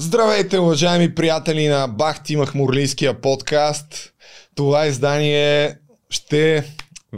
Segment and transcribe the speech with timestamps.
[0.00, 4.12] Здравейте, уважаеми приятели на Бахти Махмурлийския подкаст.
[4.54, 5.76] Това издание
[6.10, 6.64] ще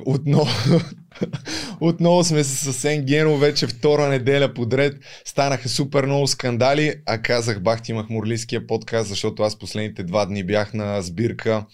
[0.07, 0.47] отново,
[1.81, 4.97] отново сме с Асен Гено, вече втора неделя подред.
[5.25, 10.75] Станаха супер много скандали, а казах Бахти Махмурлийския подкаст, защото аз последните два дни бях
[10.75, 11.65] на сбирка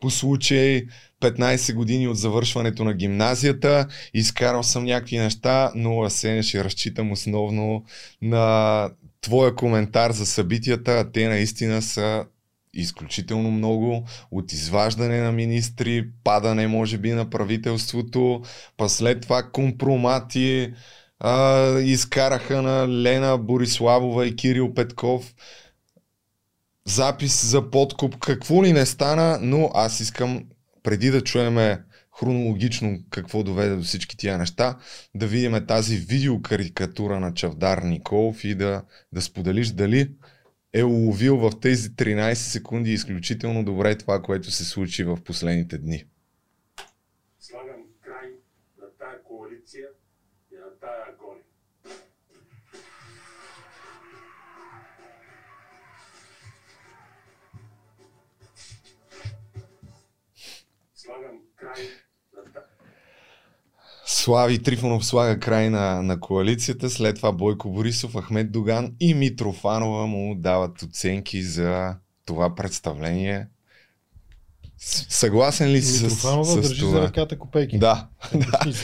[0.00, 0.86] по случай
[1.20, 3.86] 15 години от завършването на гимназията.
[4.14, 7.84] Изкарал съм някакви неща, но Асен ще разчитам основно
[8.22, 8.88] на
[9.22, 12.24] твоя коментар за събитията, те наистина са
[12.74, 14.04] изключително много.
[14.30, 18.42] От изваждане на министри, падане може би на правителството,
[18.76, 20.72] па след това компромати,
[21.20, 25.34] а, изкараха на Лена Бориславова и Кирил Петков.
[26.84, 30.44] Запис за подкуп, какво ли не стана, но аз искам
[30.82, 31.82] преди да чуеме
[32.18, 34.78] хронологично какво доведе до всички тия неща,
[35.14, 40.10] да видим тази видеокарикатура на Чавдар Николов и да, да споделиш дали
[40.72, 46.04] е уловил в тези 13 секунди изключително добре това, което се случи в последните дни.
[47.40, 48.30] Слагам край
[48.78, 49.88] на тая коалиция
[50.52, 51.44] и на тая агония.
[60.94, 62.01] Слагам край
[64.14, 70.06] Слави Трифонов слага край на, на коалицията, след това Бойко Борисов, Ахмед Доган и Митрофанова
[70.06, 71.96] му дават оценки за
[72.26, 73.46] това представление.
[75.08, 76.90] Съгласен ли си с, с държи това?
[76.90, 77.78] за ръката копейки.
[77.78, 78.08] Да,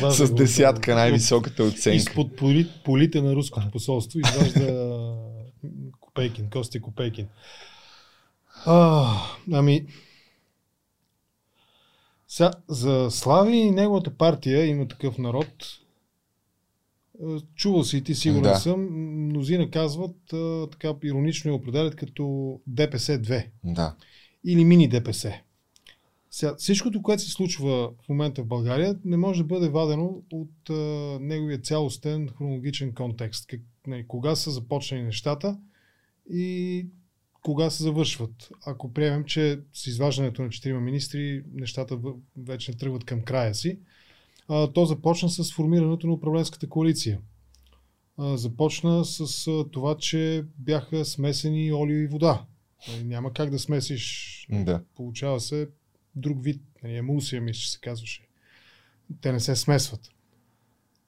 [0.00, 1.96] да, с десятка най-високата оценка.
[1.96, 5.14] Изпод поли, полите на руското посолство изважда
[6.00, 7.26] Копейкин, Костя Копейкин.
[8.66, 9.06] А,
[9.52, 9.86] ами,
[12.38, 15.46] сега, за Слави и неговата партия има такъв народ.
[17.24, 18.54] а, Чувал си и ти, сигурен Да.
[18.56, 18.80] съм.
[19.26, 22.22] Мнозина казват, а, така иронично я определят като
[22.70, 23.96] ДПС-2 Да.
[24.44, 25.32] или мини ДПС.
[26.30, 30.70] Сега, всичкото, което се случва в момента в България, не може да бъде вадено от
[30.70, 30.74] а,
[31.20, 33.46] неговия цялостен хронологичен контекст.
[33.46, 35.58] Как, не, кога са започнали нещата
[36.30, 36.86] и
[37.42, 38.48] кога се завършват.
[38.66, 41.98] Ако приемем, че с изваждането на четирима министри нещата
[42.36, 43.78] вече не тръгват към края си,
[44.48, 47.20] а, то започна с формирането на управленската коалиция.
[48.18, 52.44] А, започна с а, това, че бяха смесени олио и вода.
[52.88, 54.46] Нали, Няма как да смесиш.
[54.50, 54.82] Да.
[54.94, 55.68] Получава се
[56.14, 56.62] друг вид.
[56.82, 58.22] Нали, емулсия, мисля, че се казваше.
[59.20, 60.10] Те не се смесват.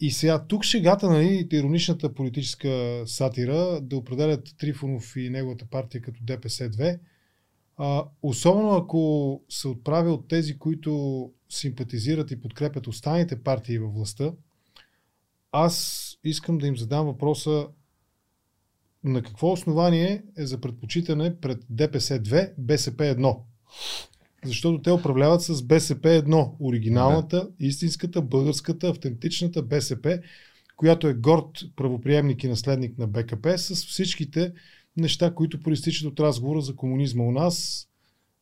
[0.00, 6.20] И сега тук шегата, нали, ироничната политическа сатира, да определят Трифонов и неговата партия като
[6.20, 6.98] ДПС-2,
[7.76, 14.32] а, особено ако се отправя от тези, които симпатизират и подкрепят останалите партии във властта,
[15.52, 17.68] аз искам да им задам въпроса
[19.04, 23.38] на какво основание е за предпочитане пред ДПС-2 БСП-1?
[24.44, 30.20] Защото те управляват с БСП-1, оригиналната, истинската, българската, автентичната БСП,
[30.76, 34.52] която е горд правоприемник и наследник на БКП с всичките
[34.96, 37.86] неща, които проистичат от разговора за комунизма у нас,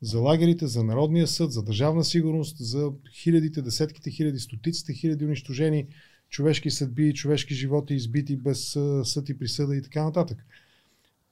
[0.03, 2.91] за лагерите, за Народния съд, за държавна сигурност, за
[3.23, 5.87] хилядите, десетките хиляди, стотиците хиляди унищожени
[6.31, 10.47] човешки съдби, човешки животи, избити без съд и присъда и така нататък.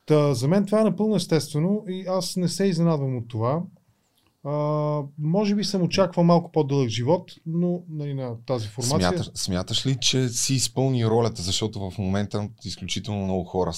[0.06, 3.62] Та, за мен това е напълно естествено и аз не се изненадвам от това.
[4.46, 9.08] А, може би съм очаквал малко по-дълъг живот, но нали, на тази формация.
[9.08, 13.72] Смяташ, смяташ ли, че си изпълни ролята, защото в момента изключително много хора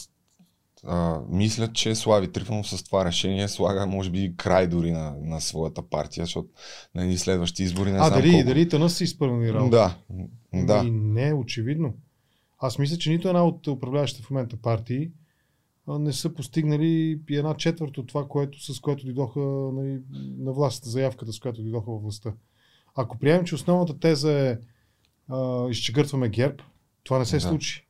[0.85, 5.41] а, мислят, че Слави Трифонов с това решение слага, може би, край дори на, на
[5.41, 6.49] своята партия, защото
[6.95, 8.47] на ни следващи избори не а, знам дали, колко.
[8.47, 9.71] дали тъна си изпълни работа?
[9.71, 9.97] Да,
[10.65, 10.79] да.
[10.79, 11.95] Ами, не, очевидно.
[12.59, 15.11] Аз мисля, че нито една от управляващите в момента партии
[15.89, 19.41] не са постигнали и една четвърт от това, което, с което дойдоха
[19.73, 20.01] нали,
[20.39, 22.33] на власт, заявката, с която дойдоха във властта.
[22.97, 24.59] Ако приемем, че основната теза е
[25.29, 26.57] а, изчегъртваме ГЕРБ,
[27.05, 27.41] това не се Да.
[27.41, 27.87] случи.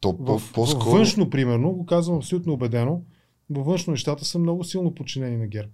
[0.00, 0.90] То по, В, в по-скоро...
[0.90, 3.02] външно, примерно, го казвам абсолютно убедено,
[3.50, 5.70] във външно нещата са много силно подчинени на ГЕРБ.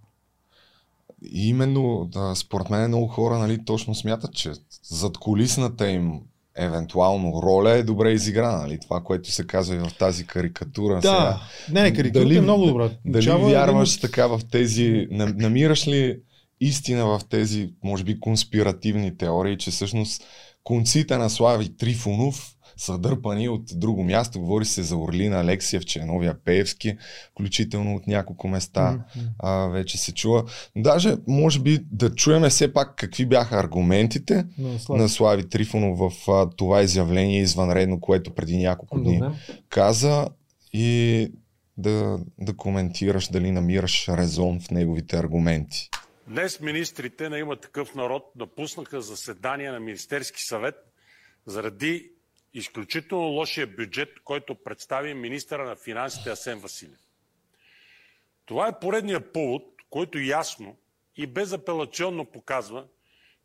[1.32, 4.52] И именно, да, според мен много хора нали, точно смятат, че
[4.82, 6.20] зад колисната им
[6.60, 8.58] евентуално роля е добре изиграна.
[8.58, 8.78] Нали?
[8.80, 11.00] Това, което се казва и в тази карикатура.
[11.02, 11.12] сега.
[11.12, 11.40] Да,
[11.72, 12.90] не, не, карикатурата Дали- е много добра.
[13.04, 15.08] Дали Чава е вярваш един- така в тези...
[15.10, 16.18] на- Намираш ли
[16.60, 20.22] истина в тези, може би, конспиративни теории, че всъщност
[20.64, 24.40] конците на Слави Трифонов са дърпани от друго място.
[24.40, 26.96] Говори се за Орлина Алексиев, че е новия Пеевски,
[27.30, 29.04] включително от няколко места м.
[29.38, 30.44] а, вече се чува.
[30.76, 35.02] Даже, може би, да чуеме все пак какви бяха аргументите На Слави.
[35.02, 39.34] на Слави Трифонов в а, това изявление извънредно, което преди няколко дни Добре.
[39.68, 40.28] каза
[40.72, 41.32] и
[41.76, 45.90] да, да коментираш дали намираш резон в неговите аргументи.
[46.28, 50.74] Днес министрите на има такъв народ напуснаха заседание на Министерски съвет
[51.46, 52.10] заради
[52.54, 57.00] изключително лошия бюджет, който представи министъра на финансите Асен Василев.
[58.46, 60.76] Това е поредният повод, който ясно
[61.16, 62.86] и безапелационно показва,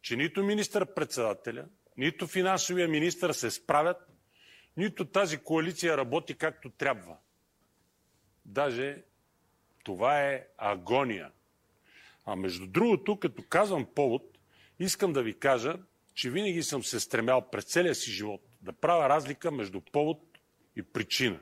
[0.02, 1.66] че нито министър-председателя,
[1.98, 3.98] нито финансовия министър се справят,
[4.78, 7.18] нито тази коалиция работи както трябва.
[8.46, 9.04] Даже
[9.84, 11.32] това е агония.
[12.26, 14.38] А между другото, като казвам повод,
[14.80, 15.76] искам да ви кажа,
[16.14, 20.20] че винаги съм се стремял през целия си живот да правя разлика между повод
[20.76, 21.40] и причина.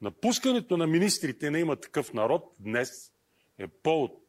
[0.00, 3.12] Напускането на министрите на има такъв народ днес
[3.58, 4.22] е повод.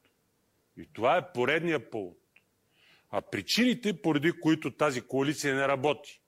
[0.77, 2.17] И това е поредния повод.
[3.11, 6.21] А причините, поради които тази коалиция не работи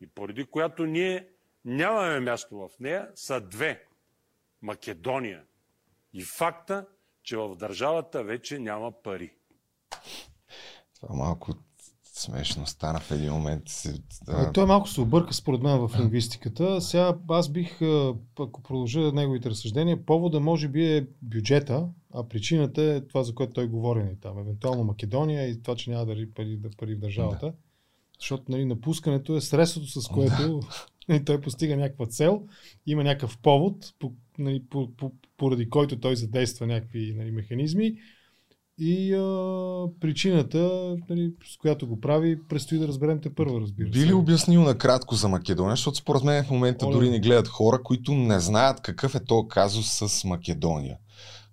[0.00, 1.28] и поради която ние
[1.64, 3.86] нямаме място в нея, са две.
[4.62, 5.44] Македония
[6.12, 6.86] и факта,
[7.22, 9.36] че в държавата вече няма пари.
[11.00, 11.54] Това малко
[12.16, 13.62] смешно стана в един момент.
[14.26, 14.52] Да.
[14.52, 16.80] Той малко се обърка според мен в лингвистиката.
[16.80, 17.82] Сега аз бих,
[18.40, 23.52] ако продължа неговите разсъждения, повода може би е бюджета, а причината е това, за което
[23.52, 24.38] той говори ни там.
[24.38, 27.46] Евентуално Македония и това, че няма да пари, да пари в държавата.
[27.46, 27.52] Да.
[28.20, 30.60] Защото нали, напускането е средството, с което
[31.08, 31.24] да.
[31.24, 32.42] той постига някаква цел,
[32.86, 37.96] има някакъв повод, по, нали, по, по, поради който той задейства някакви нали, механизми
[38.78, 44.00] и а, причината, нали, с която го прави, предстои да разберем те първо, разбира се.
[44.00, 46.94] Би ли обяснил накратко за Македония, защото според мен в момента Оле.
[46.94, 50.96] дори не гледат хора, които не знаят какъв е то казус с Македония.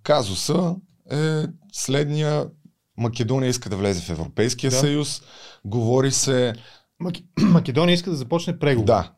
[0.04, 0.76] Казуса
[1.12, 2.50] е следния.
[2.98, 4.78] Македония иска да влезе в Европейския да.
[4.78, 5.22] съюз.
[5.66, 6.54] Говори се.
[7.00, 7.16] Мак...
[7.42, 8.86] Македония иска да започне преговори.
[8.86, 9.14] Да.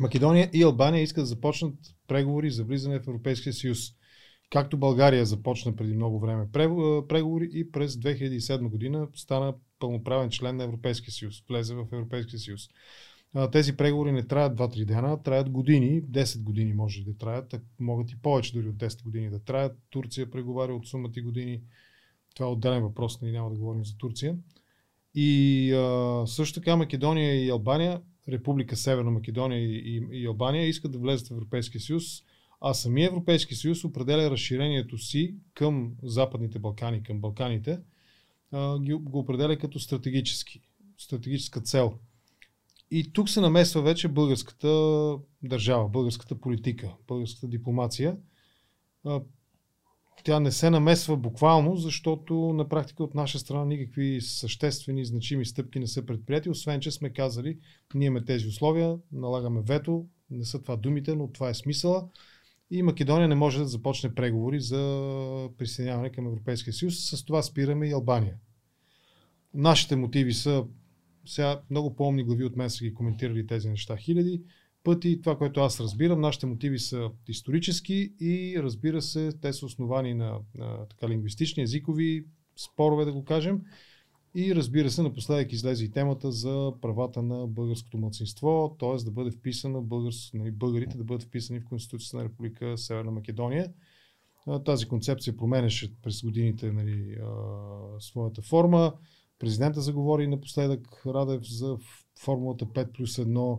[0.00, 1.74] Македония и Албания искат да започнат
[2.08, 3.78] преговори за влизане в Европейския съюз.
[4.52, 6.48] Както България започна преди много време
[7.08, 12.60] преговори и през 2007 година стана пълноправен член на Европейския съюз, влезе в Европейския съюз.
[13.52, 18.20] Тези преговори не траят 2-3 дена, траят години, 10 години може да траят, могат и
[18.22, 19.78] повече дори от 10 години да траят.
[19.90, 21.60] Турция преговаря от сумати години.
[22.34, 24.36] Това е отделен въпрос, нали няма да говорим за Турция.
[25.14, 30.92] И а, също така Македония и Албания, Република Северна Македония и, и, и Албания искат
[30.92, 32.04] да влезат в Европейския съюз
[32.64, 37.78] а самия Европейски съюз определя разширението си към Западните Балкани, към Балканите,
[38.82, 40.60] го определя като стратегически,
[40.98, 41.98] стратегическа цел.
[42.90, 44.68] И тук се намесва вече българската
[45.42, 48.16] държава, българската политика, българската дипломация.
[50.24, 55.78] Тя не се намесва буквално, защото на практика от наша страна никакви съществени, значими стъпки
[55.80, 57.58] не са предприяти, освен че сме казали,
[57.94, 62.08] ние имаме тези условия, налагаме вето, не са това думите, но това е смисъла
[62.72, 67.10] и Македония не може да започне преговори за присъединяване към Европейския съюз.
[67.10, 68.34] С това спираме и Албания.
[69.54, 70.64] Нашите мотиви са,
[71.26, 74.42] сега много по-умни глави от мен са ги коментирали тези неща хиляди
[74.84, 75.20] пъти.
[75.20, 80.38] Това, което аз разбирам, нашите мотиви са исторически и разбира се, те са основани на,
[80.54, 82.24] на така лингвистични, езикови
[82.56, 83.60] спорове, да го кажем.
[84.34, 89.04] И разбира се, напоследък излезе и темата за правата на българското младсинство, т.е.
[89.04, 93.72] да бъде вписана българс, нали, българите да бъдат вписани в Конституцията на Република Северна Македония.
[94.64, 97.16] Тази концепция променеше през годините нали,
[97.98, 98.92] своята форма.
[99.38, 101.78] Президента заговори напоследък Радев за
[102.20, 103.58] формулата 5 плюс 1.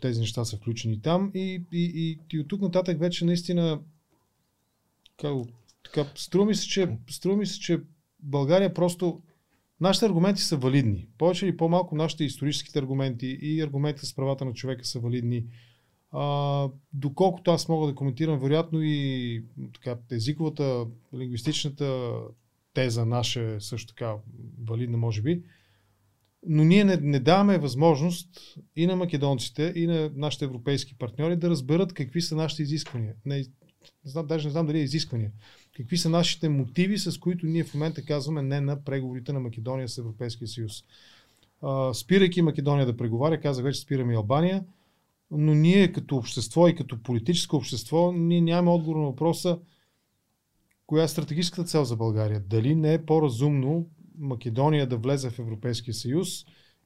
[0.00, 1.30] Тези неща са включени там.
[1.34, 3.80] И, и, и, и от тук нататък вече наистина
[5.16, 5.34] как,
[5.84, 7.80] така, струва се, че, струва ми се, че
[8.20, 9.22] България просто
[9.82, 11.08] Нашите аргументи са валидни.
[11.18, 15.44] Повече или по-малко нашите историческите аргументи и аргументите с правата на човека са валидни.
[16.10, 22.12] А, доколкото аз мога да коментирам, вероятно и така, езиковата, лингвистичната
[22.74, 24.14] теза наша е също така
[24.68, 25.42] валидна, може би.
[26.46, 31.50] Но ние не, не даваме възможност и на македонците, и на нашите европейски партньори да
[31.50, 33.14] разберат какви са нашите изисквания.
[33.24, 33.44] Не, не
[34.04, 35.30] знам, даже не знам дали е изисквания
[35.76, 39.88] какви са нашите мотиви, с които ние в момента казваме не на преговорите на Македония
[39.88, 40.84] с Европейския съюз.
[41.92, 44.64] спирайки Македония да преговаря, казах вече спираме Албания,
[45.30, 49.58] но ние като общество и като политическо общество, ние нямаме отговор на въпроса
[50.92, 52.40] коя е стратегическата цел за България.
[52.40, 53.86] Дали не е по-разумно
[54.18, 56.28] Македония да влезе в Европейския съюз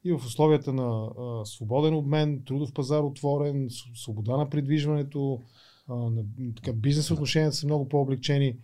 [0.05, 5.43] и в условията на а, свободен обмен, трудов пазар отворен, свобода на придвижването,
[5.88, 6.25] а, на,
[6.57, 8.57] така, бизнес отношенията са много по-облегчени.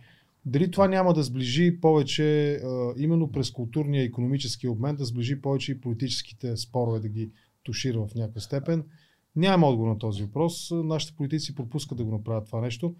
[0.45, 5.41] Дали това няма да сближи повече, а, именно през културния и економически обмен, да сближи
[5.41, 7.31] повече и политическите спорове, да ги
[7.63, 8.83] тушира в някаква степен.
[9.35, 10.69] Нямам отговор на този въпрос.
[10.71, 12.95] Нашите политици пропускат да го направят това нещо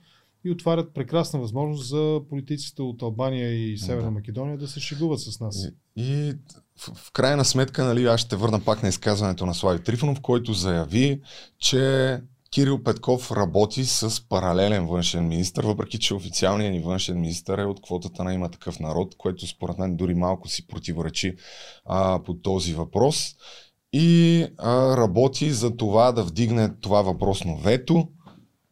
[0.45, 4.11] и отварят прекрасна възможност за политиците от Албания и Северна да.
[4.11, 5.67] Македония да се шегуват с нас.
[5.95, 6.33] И, и
[6.77, 10.53] в, в крайна сметка, нали, аз ще върна пак на изказването на Слави Трифонов, който
[10.53, 11.21] заяви,
[11.59, 12.19] че
[12.53, 17.81] Кирил Петков работи с паралелен външен министр, въпреки че официалният ни външен министр е от
[17.81, 21.35] квотата на има такъв народ, което според мен дори малко си противоречи
[21.85, 23.35] а, по този въпрос.
[23.93, 28.07] И а, работи за това да вдигне това въпросно вето,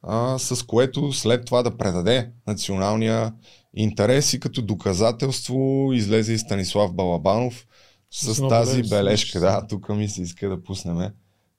[0.01, 3.33] а, с което след това да предаде националния
[3.73, 7.67] интерес и като доказателство излезе и Станислав Балабанов
[8.11, 9.39] с, с тази бележка.
[9.39, 11.11] Да, тук ми се иска да пуснем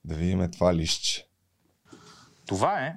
[0.05, 1.27] да видим това лище.
[2.45, 2.95] Това е...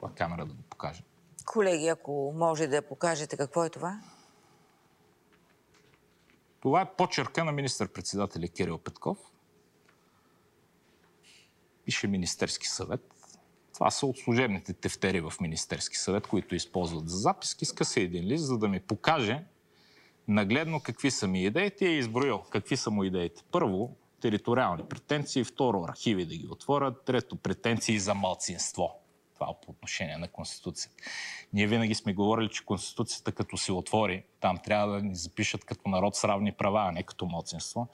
[0.00, 1.02] Коя камера да го покажа?
[1.46, 4.00] Колеги, ако може да покажете какво е това?
[6.60, 9.18] Това е почерка на министър-председателя Кирил Петков.
[11.84, 13.14] Пише Министерски съвет.
[13.74, 17.64] Това са от служебните тефтери в Министерски съвет, които използват за записки.
[17.64, 19.44] Скъса един лист, за да ми покаже
[20.28, 23.42] нагледно какви са ми идеите и е изброил какви са му идеите.
[23.50, 29.00] Първо, териториални претенции, второ, архиви да ги отворят, трето, претенции за малцинство.
[29.34, 30.96] Това е по отношение на Конституцията.
[31.52, 35.88] Ние винаги сме говорили, че Конституцията като се отвори, там трябва да ни запишат като
[35.88, 37.88] народ с равни права, а не като малцинство.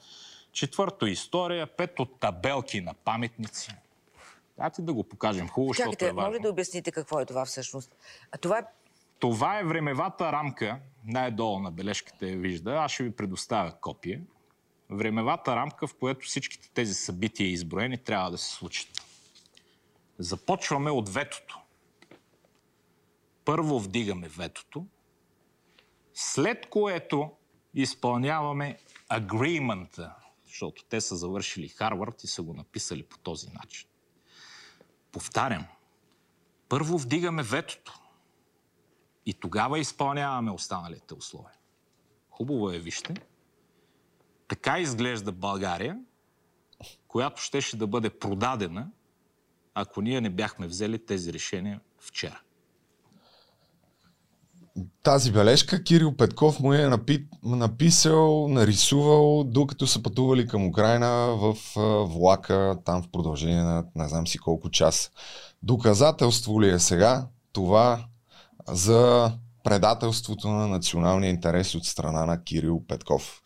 [0.51, 1.67] Четвърто, история.
[1.67, 3.71] Пето, табелки на паметници.
[4.57, 6.29] Дайте да го покажем хубаво, Чакайте, защото е важно.
[6.29, 7.95] може да обясните какво е това всъщност?
[8.31, 8.61] А това е
[9.19, 12.71] това е времевата рамка, най-долу на бележката я вижда.
[12.71, 14.21] Аз ще ви предоставя копие
[14.89, 18.89] времевата рамка, в която всичките тези събития изброени трябва да се случат.
[20.19, 21.59] Започваме от ветото.
[23.45, 24.85] Първо вдигаме ветото,
[26.13, 27.31] след което
[27.73, 28.77] изпълняваме
[29.09, 30.15] агримента,
[30.45, 33.89] защото те са завършили Харвард и са го написали по този начин.
[35.11, 35.65] Повтарям,
[36.69, 37.99] първо вдигаме ветото
[39.25, 41.57] и тогава изпълняваме останалите условия.
[42.29, 43.13] Хубаво е, вижте,
[44.47, 45.97] така изглежда България,
[47.07, 48.87] която щеше да бъде продадена,
[49.73, 52.41] ако ние не бяхме взели тези решения вчера.
[55.03, 57.27] Тази бележка Кирил Петков му е напи...
[57.43, 61.57] написал, нарисувал, докато са пътували към Украина в
[62.05, 65.11] влака, там в продължение на не знам си колко час.
[65.63, 68.05] Доказателство ли е сега това
[68.67, 69.31] за
[69.63, 73.41] предателството на националния интерес от страна на Кирил Петков?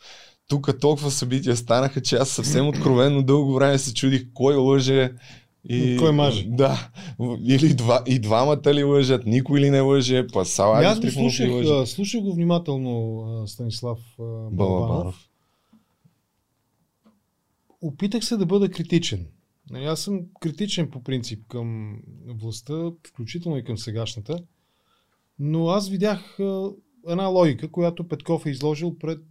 [0.52, 5.14] Тук толкова събития станаха, че аз съвсем откровенно дълго време се чудих кой лъже.
[5.70, 6.46] И, кой маже?
[6.48, 6.90] Да.
[7.48, 11.50] Или два, и двамата ли лъжат, никой ли не лъже, пасала Аз го слушах,
[11.86, 14.00] слушах го внимателно Станислав
[14.52, 15.30] Балабанов.
[17.82, 19.26] Опитах се да бъда критичен.
[19.70, 24.40] Нали, аз съм критичен по принцип към властта, включително и към сегашната,
[25.40, 26.38] но аз видях
[27.08, 29.22] една логика, която Петков е изложил пред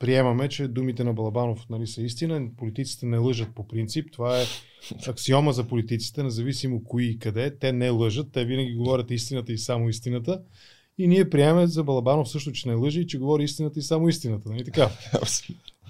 [0.00, 2.48] приемаме, че думите на Балабанов нали, са истина.
[2.56, 4.12] Политиците не лъжат по принцип.
[4.12, 4.44] Това е
[5.08, 7.58] аксиома за политиците, независимо кои и къде.
[7.58, 10.42] Те не лъжат, те винаги говорят истината и само истината.
[10.98, 14.08] И ние приемаме за Балабанов също, че не лъжи и че говори истината и само
[14.08, 14.48] истината.
[14.48, 14.90] Нали така?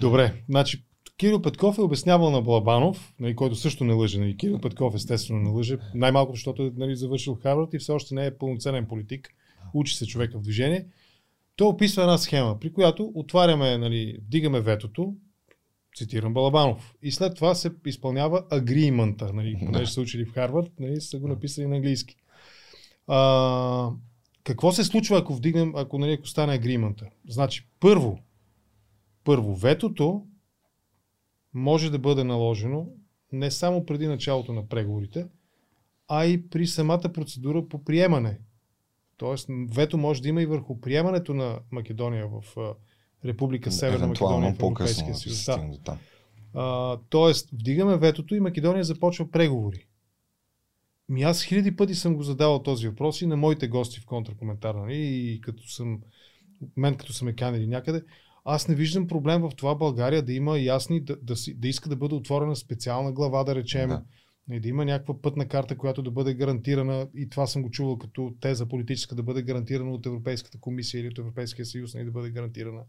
[0.01, 0.83] Добре, значи
[1.17, 4.21] Кирил Петков е обяснявал на Балабанов, нали, който също не лъже.
[4.21, 8.15] Нали, Кирил Петков естествено не лъже, най-малко защото е нали, завършил Харвард и все още
[8.15, 9.35] не е пълноценен политик.
[9.75, 10.87] Учи се човека в движение.
[11.61, 15.15] Той описва една схема, при която отваряме, нали, вдигаме ветото,
[15.97, 16.95] цитирам Балабанов.
[17.03, 21.29] И след това се изпълнява агримента, нали, понеже са учили в Харвард, нали, са го
[21.29, 22.17] написали на английски.
[23.07, 23.91] А,
[24.45, 27.07] какво се случва, ако вдигнем, ако, нали, ако стане агримента?
[27.29, 28.19] Значи, първо,
[29.25, 30.27] първо, ветото
[31.55, 32.87] може да бъде наложено
[33.33, 35.27] не само преди началото на преговорите,
[36.09, 38.39] а и при самата процедура по приемане
[39.21, 42.57] Тоест, вето може да има и върху приемането на Македония в
[43.25, 45.45] Република Северна Македония в Европейския съюз.
[45.85, 45.99] Да.
[46.55, 49.87] А, тоест, вдигаме ветото и Македония започва преговори.
[51.09, 54.75] Ми аз хиляди пъти съм го задавал този въпрос и на моите гости в контракоментар,
[54.75, 54.97] нали?
[54.97, 56.01] и като съм,
[56.77, 58.03] мен като са ме канили някъде,
[58.45, 61.89] аз не виждам проблем в това България да има ясни, да, да, си, да иска
[61.89, 64.03] да бъде отворена специална глава, да речем, да
[64.53, 67.99] и да има някаква пътна карта, която да бъде гарантирана, и това съм го чувал
[67.99, 72.11] като теза политическа, да бъде гарантирана от Европейската комисия или от Европейския съюз, и да
[72.11, 72.81] бъде гарантирана,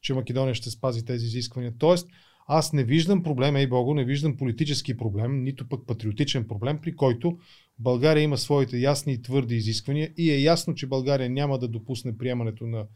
[0.00, 1.72] че Македония ще спази тези изисквания.
[1.78, 2.08] Тоест,
[2.48, 6.96] аз не виждам проблем, ей Бого, не виждам политически проблем, нито пък патриотичен проблем, при
[6.96, 7.38] който
[7.78, 12.18] България има своите ясни и твърди изисквания и е ясно, че България няма да допусне
[12.18, 12.86] приемането на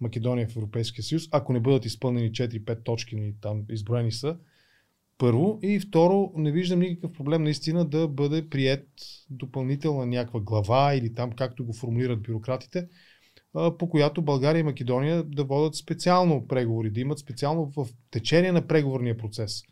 [0.00, 4.36] Македония в Европейския съюз, ако не бъдат изпълнени 4-5 точки, там изброени са,
[5.18, 5.58] Първо.
[5.62, 8.88] И второ, не виждам никакъв проблем наистина да бъде прият
[9.30, 12.88] допълнителна някаква глава или там както го формулират бюрократите,
[13.78, 18.66] по която България и Македония да водят специално преговори, да имат специално в течение на
[18.66, 19.62] преговорния процес.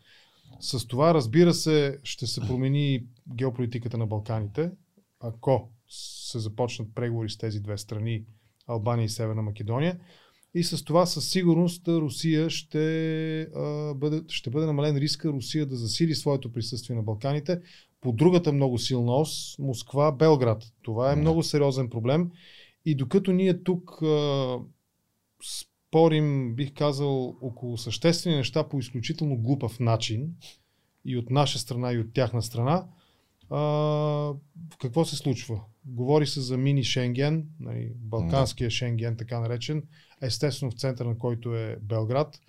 [0.59, 3.05] С това, разбира се, ще се промени
[3.35, 4.71] геополитиката на Балканите,
[5.19, 8.25] ако се започнат преговори с тези две страни,
[8.67, 9.99] Албания и Северна Македония.
[10.53, 15.75] И с това със сигурност Русия ще, а, бъде, ще бъде намален риска Русия да
[15.75, 17.61] засили своето присъствие на Балканите
[18.01, 20.63] по другата много силна ос Москва, Белград.
[20.81, 22.31] Това е много сериозен проблем.
[22.85, 24.57] И докато ние тук а,
[25.43, 30.35] спорим, бих казал, около съществени неща по изключително глупав начин,
[31.05, 32.85] и от наша страна, и от тяхна страна,
[33.49, 33.59] а,
[34.81, 35.61] какво се случва?
[35.85, 39.83] Говори се за мини Шенген, нали, Балканския Шенген, така наречен,
[40.21, 42.39] естествено в центъра на който е Белград.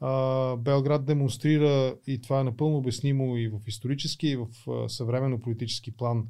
[0.00, 4.48] А, Белград демонстрира, и това е напълно обяснимо и в исторически, и в
[4.88, 6.26] съвременно политически план,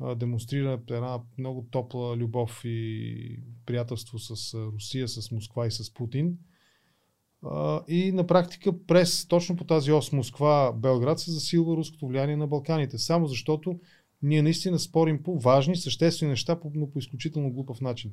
[0.00, 6.38] а, демонстрира една много топла любов и приятелство с Русия, с Москва и с Путин.
[7.42, 12.46] А, и на практика през точно по тази ос Москва-Белград се засилва руското влияние на
[12.46, 12.98] Балканите.
[12.98, 13.80] Само защото
[14.22, 18.10] ние наистина спорим по важни, съществени неща, но по изключително глупав начин.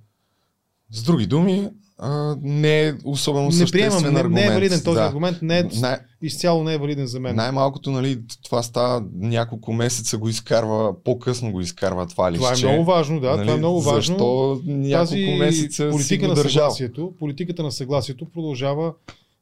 [0.91, 4.45] С други думи, а, не е особено Не съществен приемам, не, аргумент.
[4.45, 5.05] не е валиден този да.
[5.05, 7.35] аргумент, не е, Най- изцяло не е валиден за мен.
[7.35, 12.53] Най-малкото, нали, това става няколко месеца го изкарва, по-късно го изкарва това листче.
[12.53, 14.15] това е много важно, да, Нали, това е много важно.
[14.15, 18.93] Защо няколко Тази месеца политика на съгласието, политиката на съгласието продължава,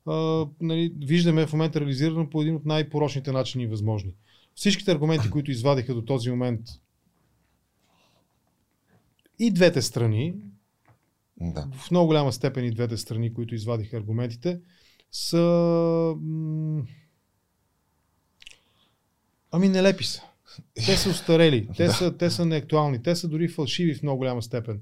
[0.06, 4.12] а, нали, виждаме в момента реализирано по един от най-порочните начини възможни.
[4.58, 6.62] Всичките аргументи, които извадиха до този момент
[9.40, 10.36] и двете страни,
[11.42, 11.68] Да.
[11.74, 14.60] в много голяма степен и двете страни, които извадиха аргументите,
[15.12, 16.16] са...
[19.52, 20.22] Ами нелепи са.
[20.74, 24.42] Те са устарели, те, са, те са неактуални, те са дори фалшиви в много голяма
[24.42, 24.82] степен.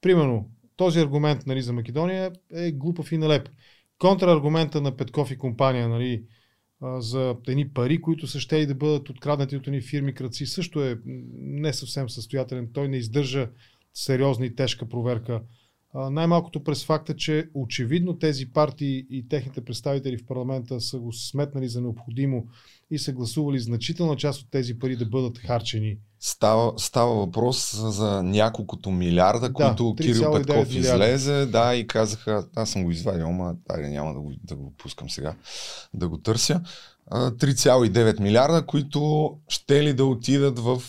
[0.00, 3.48] Примерно, този аргумент нали, за Македония е глупав и нелеп.
[3.98, 6.24] Контраргумента на Петков и компания нали,
[6.98, 10.84] за едни пари, които са ще и да бъдат откраднати от едни фирми кръци, също
[10.84, 10.98] е
[11.36, 12.68] не съвсем състоятелен.
[12.72, 13.50] Той не издържа
[13.94, 15.42] сериозна и тежка проверка.
[15.94, 21.68] Най-малкото през факта, че очевидно тези партии и техните представители в парламента са го сметнали
[21.68, 22.46] за необходимо
[22.90, 25.96] и са гласували значителна част от тези пари да бъдат харчени.
[26.20, 31.04] Става, става въпрос за, няколкото милиарда, Да, които Кирил 3,9 Петков милиарда.
[31.04, 34.72] излезе, да, и казаха, аз съм го извадил, ама айде няма да го, да го
[34.78, 35.34] пускам сега,
[35.94, 36.60] да го търся.
[37.06, 40.82] А, 3,9 милиарда, които ще ли да отидат в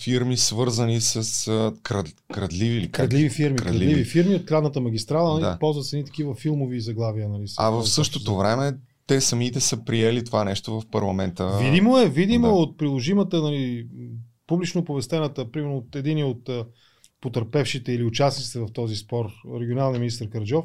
[0.00, 2.90] фирми свързани с крад, крадливи или?
[2.90, 3.84] Крадливи фирми, Крадливи.
[3.84, 5.58] крадливи, фирми от крадната магистрала, нали, Да.
[5.58, 7.28] ползват се едни такива филмови заглавия.
[7.28, 11.58] Нали, А в същото време те самите са приели това нещо в парламента.
[11.62, 12.52] Видимо е, видимо Да.
[12.52, 13.86] от приложимата, нали,
[14.46, 16.50] публично оповестената, примерно от един от
[17.20, 19.26] потърпевшите или участниците в този спор,
[19.60, 20.64] регионалния министр Караджов,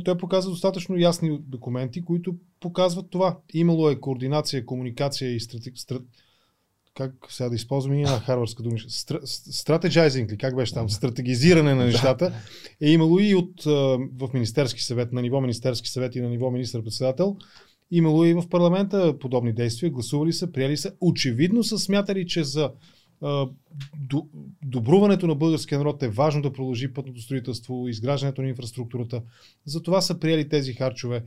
[0.00, 3.38] и той показва достатъчно ясни документи, които показват това.
[3.54, 5.78] Имало е координация, комуникация и стратег...
[5.78, 6.00] Стра...
[6.94, 8.76] как сега да използваме една харвардска дума?
[8.88, 9.20] Стра...
[9.24, 10.38] Стратегизинг ли?
[10.38, 10.90] Как беше там?
[10.90, 12.32] Стратегизиране на нещата
[12.80, 13.64] е имало и от,
[14.18, 17.36] в Министерски съвет, на ниво Министерски съвет и на ниво министър-председател.
[17.90, 20.92] Имало и в парламента подобни действия, гласували са, приели са.
[21.00, 22.70] Очевидно са смятали, че за
[24.64, 29.22] добруването на българския народ е важно да продължи пътното строителство, изграждането на инфраструктурата.
[29.64, 31.24] Затова са приели тези харчове.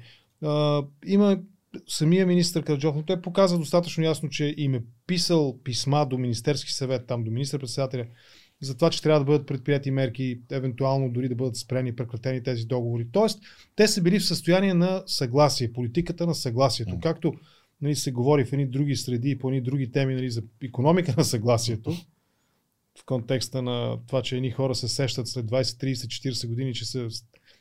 [1.06, 1.40] Има
[1.88, 6.72] самия министр Караджов, но той показва достатъчно ясно, че им е писал писма до Министерски
[6.72, 8.06] съвет, там до министър-председателя,
[8.62, 12.66] за това, че трябва да бъдат предприяти мерки, евентуално дори да бъдат спрени, прекратени тези
[12.66, 13.08] договори.
[13.12, 13.40] Тоест,
[13.76, 17.00] те са били в състояние на съгласие, политиката на съгласието.
[17.02, 17.34] Както
[17.82, 21.14] нали, се говори в едни други среди и по едни други теми нали, за економика
[21.18, 21.92] на съгласието,
[23.00, 25.94] в контекста на това, че едни хора се сещат след 20, 30,
[26.32, 27.08] 40 години, че са,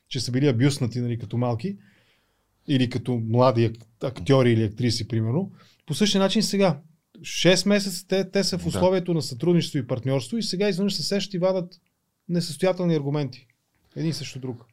[0.09, 1.77] че са били абюснати нали, като малки
[2.69, 5.53] или като млади ак- актьори или актриси, примерно.
[5.87, 6.81] По същия начин сега.
[7.21, 8.69] 6 месеца те, те са в Да.
[8.69, 11.81] условието на сътрудничество и партньорство и сега изведнъж се сещат и вадат
[12.29, 13.47] несъстоятелни аргументи.
[13.97, 14.65] Един срещу друг.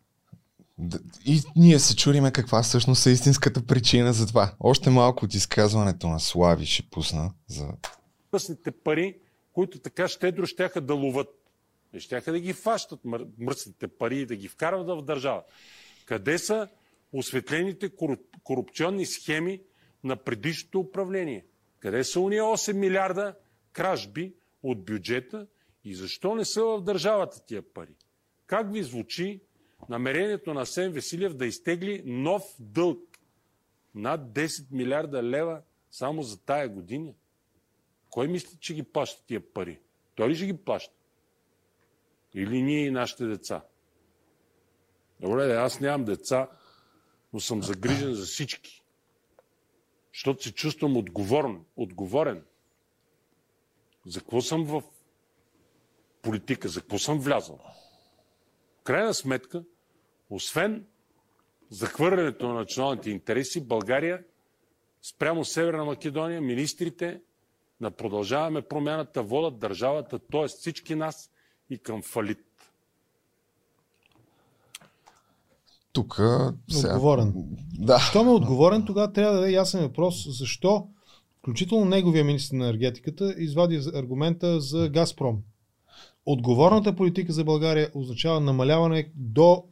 [1.25, 4.55] И ние се чудиме каква всъщност е истинската причина за това.
[4.59, 7.67] Още малко от изказването на Слави ще пусна за
[8.33, 9.17] мръсните пари,
[9.53, 11.27] които така щедро щяха да ловат.
[11.93, 12.99] Не щяха да ги фащат
[13.39, 15.43] мръсните пари и да ги вкарват в държава.
[16.05, 16.67] Къде са
[17.13, 19.61] осветлените коруп- корупционни схеми
[20.03, 21.45] на предишното управление?
[21.79, 23.35] Къде са уния 8 милиарда
[23.73, 24.33] кражби
[24.63, 25.47] от бюджета
[25.83, 27.95] и защо не са в държавата тия пари?
[28.47, 29.41] Как ви звучи
[29.89, 33.19] намерението на Сен Василев да изтегли нов дълг
[33.95, 37.13] над 10 милиарда лева само за тая година.
[38.10, 39.80] Кой мисли, че ги плаща тия пари?
[40.15, 40.93] Той ли ще ги плаща?
[42.34, 43.65] Или ние и нашите деца?
[45.19, 46.50] Добре, аз нямам деца,
[47.34, 48.84] но съм загрижен за всички.
[50.13, 51.65] Защото се чувствам отговорен.
[51.76, 52.45] отговорен.
[54.06, 54.84] За какво съм в
[56.21, 56.67] политика?
[56.67, 57.60] За какво съм влязъл?
[58.80, 59.63] В крайна сметка,
[60.29, 60.85] освен
[61.69, 64.23] захвърлянето на националните интереси, България
[65.01, 67.21] спрямо Северна Македония, министрите
[67.81, 70.47] на Продължаваме промяната водят държавата, т.е.
[70.47, 71.31] всички нас
[71.69, 72.45] и към фалит.
[75.93, 76.21] Тук.
[76.69, 76.93] Сега...
[76.93, 77.33] Отговорен.
[77.79, 77.99] Да.
[77.99, 80.88] Щом е отговорен, тогава трябва да даде ясен въпрос защо,
[81.38, 85.38] включително неговия министр на енергетиката, извади аргумента за Газпром.
[86.25, 89.63] Отговорната политика за България означава намаляване до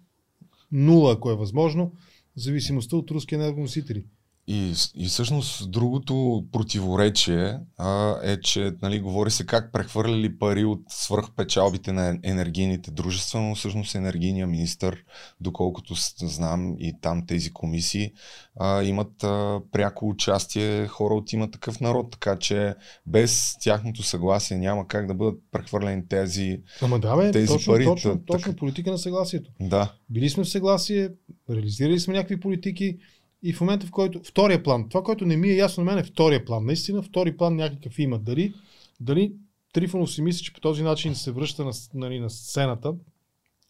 [0.74, 1.94] нула, ако е възможно,
[2.36, 4.06] зависимостта от руски енергоносители.
[4.48, 10.82] И, и всъщност другото противоречие а, е, че нали, говори се как прехвърляли пари от
[10.90, 14.96] свръхпечалбите на енергийните дружества, но всъщност енергийния министр,
[15.40, 18.12] доколкото знам и там тези комисии,
[18.60, 22.76] а, имат а, пряко участие хора от има такъв народ, така че
[23.06, 27.86] без тяхното съгласие няма как да бъдат прехвърлени тези, Ама да, бе, тези точно, пари.
[27.86, 29.52] Точно, точно политика на съгласието.
[29.60, 29.94] Да.
[30.10, 31.10] Били сме в съгласие,
[31.50, 32.98] реализирали сме някакви политики,
[33.44, 36.00] и в момента, в който втория план, това, което не ми е ясно на мен
[36.00, 36.66] е втория план.
[36.66, 38.20] Наистина, втори план някакъв има.
[38.20, 38.54] Дали,
[39.00, 39.34] дали
[39.74, 42.94] Трифонов си мисли, че по този начин се връща на, нали, на сцената,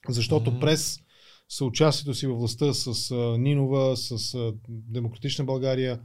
[0.09, 0.59] защото mm-hmm.
[0.59, 0.99] през
[1.49, 5.99] съучастието си във властта с а, Нинова, с а, Демократична България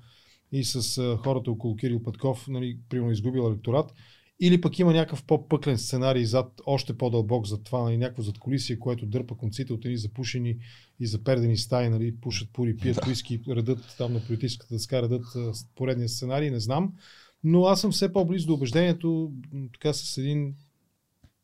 [0.52, 3.92] и с а, хората около Кирил Петков, нали, примерно изгубил електорат,
[4.40, 8.79] или пък има някакъв по-пъклен сценарий зад, още по-дълбок зад това, нали, някакво зад колисие,
[8.79, 10.57] което дърпа конците от едни запушени
[11.01, 13.09] и запердени стаи, нали, пушат пури, пият да.
[13.09, 15.24] уиски, редат там на политическата дъска, редат
[15.74, 16.92] поредния сценарий, не знам.
[17.44, 19.33] Но аз съм все по-близо до убеждението,
[19.72, 20.55] така с един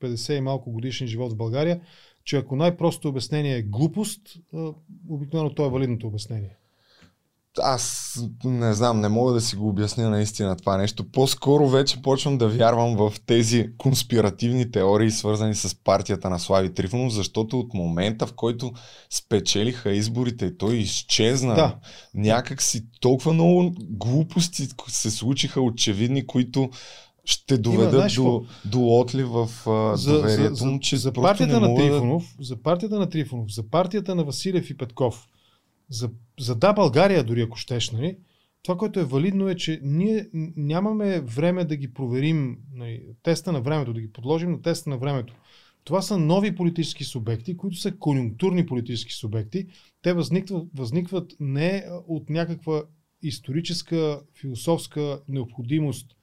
[0.02, 1.80] 50 и малко годишен живот в България,
[2.24, 4.36] че ако най-простото обяснение е глупост,
[5.08, 6.56] обикновено то е валидното обяснение
[7.62, 8.14] аз
[8.44, 11.04] не знам, не мога да си го обясня наистина това нещо.
[11.12, 17.12] По-скоро вече почвам да вярвам в тези конспиративни теории, свързани с партията на Слави Трифонов,
[17.12, 18.72] защото от момента, в който
[19.10, 21.76] спечелиха изборите и той изчезна, да.
[22.14, 26.70] някак си толкова много глупости се случиха очевидни, които
[27.24, 31.76] ще доведат Има, до, до отли в а, за, доверието му, че за партията на
[31.76, 32.44] Трифонов, да...
[32.44, 35.28] за партията на Трифонов, за партията на Василев и Петков,
[35.88, 38.16] за, за да България, дори ако щеш, нали,
[38.62, 43.60] това, което е валидно е, че ние нямаме време да ги проверим, нали, теста на
[43.60, 45.34] времето, да ги подложим на теста на времето.
[45.84, 49.66] Това са нови политически субекти, които са конюнктурни политически субекти.
[50.02, 52.82] Те възникват, възникват не от някаква
[53.22, 56.16] историческа, философска необходимост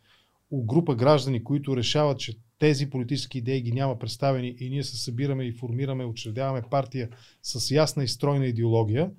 [0.52, 4.97] у група граждани, които решават, че тези политически идеи ги няма представени и ние се
[4.97, 7.10] събираме и формираме, учредяваме партия
[7.43, 9.12] с ясна и стройна идеология,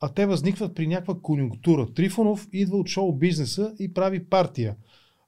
[0.00, 1.86] а те възникват при някаква конюнктура.
[1.94, 4.76] Трифонов идва от шоу бизнеса и прави партия.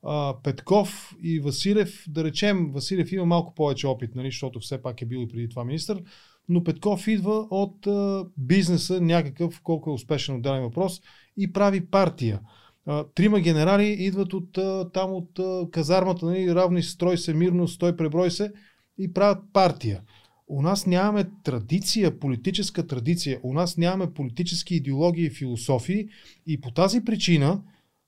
[0.02, 5.02] А, Петков и Василев, да речем, Василев има малко повече опит, нали, защото все пак
[5.02, 6.00] е бил и преди това министр,
[6.48, 11.00] но Петков идва от а, бизнеса, някакъв, колко е успешен отделен въпрос,
[11.36, 12.40] и прави партия.
[12.86, 17.68] А, трима генерали идват от а, там от а, казармата, нали, равни строй се, мирно,
[17.68, 18.52] стой, преброй се
[18.98, 20.02] и правят партия
[20.48, 26.08] у нас нямаме традиция, политическа традиция, у нас нямаме политически идеологии и философии
[26.46, 27.62] и по тази причина,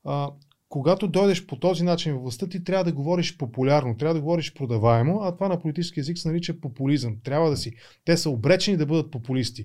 [0.04, 0.30] а,
[0.68, 4.54] когато дойдеш по този начин в властта, ти трябва да говориш популярно, трябва да говориш
[4.54, 7.16] продаваемо, а това на политически язик се нарича популизъм.
[7.24, 7.72] Трябва да си.
[8.04, 9.64] Те са обречени да бъдат популисти.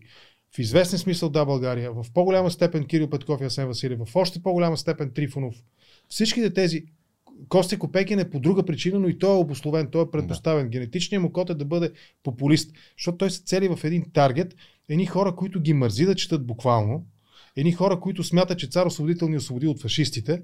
[0.55, 4.41] В известен смисъл да България, в по-голяма степен Кирил Петков и Асен Василев, в още
[4.43, 5.55] по-голяма степен Трифонов.
[6.09, 6.85] Всичките тези
[7.49, 10.63] Костя Копекин е по друга причина, но и той е обословен, той е предпоставен.
[10.63, 10.69] Да.
[10.69, 11.91] Генетичният му код е да бъде
[12.23, 14.55] популист, защото той се цели в един таргет,
[14.89, 17.05] едни хора, които ги мързи да четат буквално,
[17.55, 20.41] едни хора, които смятат, че цар освободител ни е освободил от фашистите,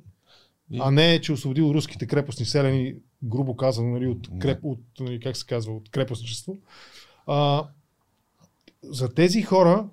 [0.72, 0.80] и...
[0.82, 5.20] а не, че е освободил руските крепостни селени, грубо казано, нали, от, креп, от, нали,
[5.20, 6.58] как се казва, от крепостничество.
[7.28, 7.68] А,
[8.84, 9.90] за тези хора,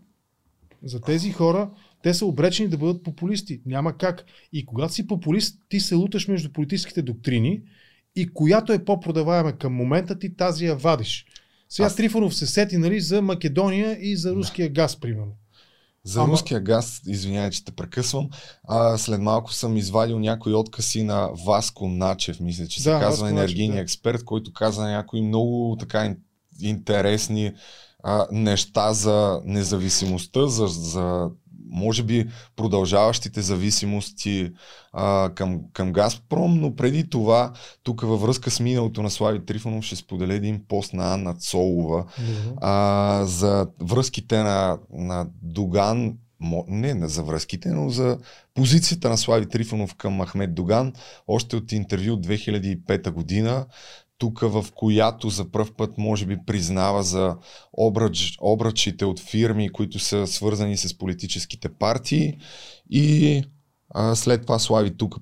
[0.82, 1.70] за тези хора,
[2.06, 3.60] те са обречени да бъдат популисти.
[3.66, 4.24] Няма как.
[4.52, 7.62] И когато си популист, ти се луташ между политическите доктрини
[8.16, 11.26] и която е по-продаваема към момента, ти тази я вадиш.
[11.68, 11.96] Сега Аз...
[11.96, 14.72] Трифонов се сети нали, за Македония и за руския да.
[14.72, 15.32] газ, примерно.
[16.04, 16.32] За Ама...
[16.32, 18.28] руския газ, извинявай, че те прекъсвам,
[18.68, 23.30] а, след малко съм извадил някои откъси на Васко Начев, мисля, че се да, казва
[23.30, 23.82] енергийния да.
[23.82, 26.14] експерт, който каза някои много така
[26.60, 27.52] интересни
[28.02, 31.30] а, неща за независимостта, за, за
[31.70, 34.52] може би продължаващите зависимости
[34.92, 37.52] а, към, към Газпром, но преди това,
[37.82, 42.04] тук във връзка с миналото на Слави Трифонов, ще споделя един пост на Анна Цолова
[42.56, 46.14] а, за връзките на, на Доган
[46.68, 48.18] не, не за връзките, но за
[48.54, 50.92] позицията на Слави Трифонов към Махмед Доган,
[51.26, 53.66] още от интервю от 2005 година,
[54.18, 57.36] тук в която за първ път може би признава за
[57.72, 62.38] обръч, обръчите от фирми, които са свързани с политическите партии.
[62.90, 63.42] И
[63.90, 65.16] а, след това Слави тук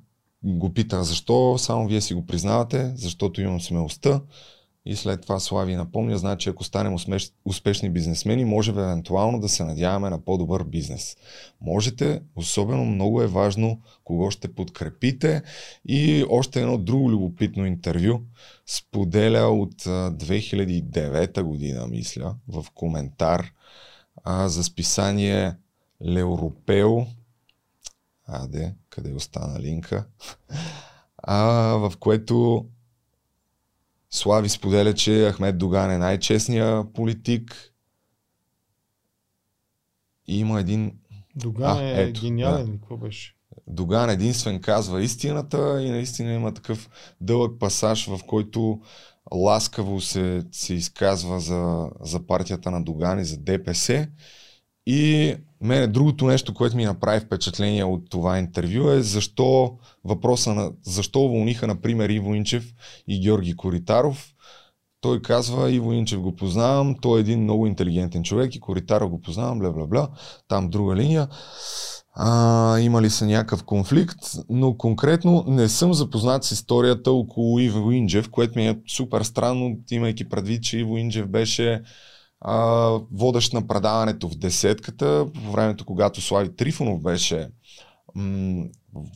[0.45, 4.21] го пита защо, само вие си го признавате, защото имам смелостта
[4.87, 9.65] и след това Слави напомня, значи ако станем успеш, успешни бизнесмени, може евентуално да се
[9.65, 11.17] надяваме на по-добър бизнес.
[11.61, 15.43] Можете, особено много е важно кого ще подкрепите
[15.89, 18.21] и още едно друго любопитно интервю
[18.67, 23.53] споделя от 2009 година, мисля, в коментар
[24.25, 25.55] а, за списание
[26.07, 27.07] Леуропео.
[28.27, 30.07] Аде, къде остана линка?
[31.27, 32.67] А, в което
[34.15, 37.73] Слави споделя, че Ахмед Доган е най-честният политик.
[40.29, 40.93] И има един...
[41.37, 42.73] Доган а, е ето, гениален, да.
[42.73, 43.35] какво беше?
[43.67, 48.81] Доган единствен казва истината и наистина има такъв дълъг пасаж, в който
[49.33, 54.09] ласкаво се, се изказва за, за партията на Доган и за ДПС.
[54.87, 60.73] И мене другото нещо, което ми направи впечатление от това интервю е защо въпроса на
[60.83, 62.65] защо уволниха, например, Иво Инчев
[63.09, 64.31] и Георги Коритаров.
[65.01, 69.21] Той казва, Иво Инчев го познавам, той е един много интелигентен човек и Коритаров го
[69.21, 70.09] познавам, бла бла бла,
[70.49, 71.29] там друга линия.
[72.17, 74.19] А, има са някакъв конфликт,
[74.49, 79.77] но конкретно не съм запознат с историята около Иво Инджев, което ми е супер странно,
[79.91, 81.83] имайки предвид, че Иво Инджев беше
[83.13, 87.49] водещ на предаването в десетката, по времето когато Слави Трифонов беше
[88.15, 88.65] м-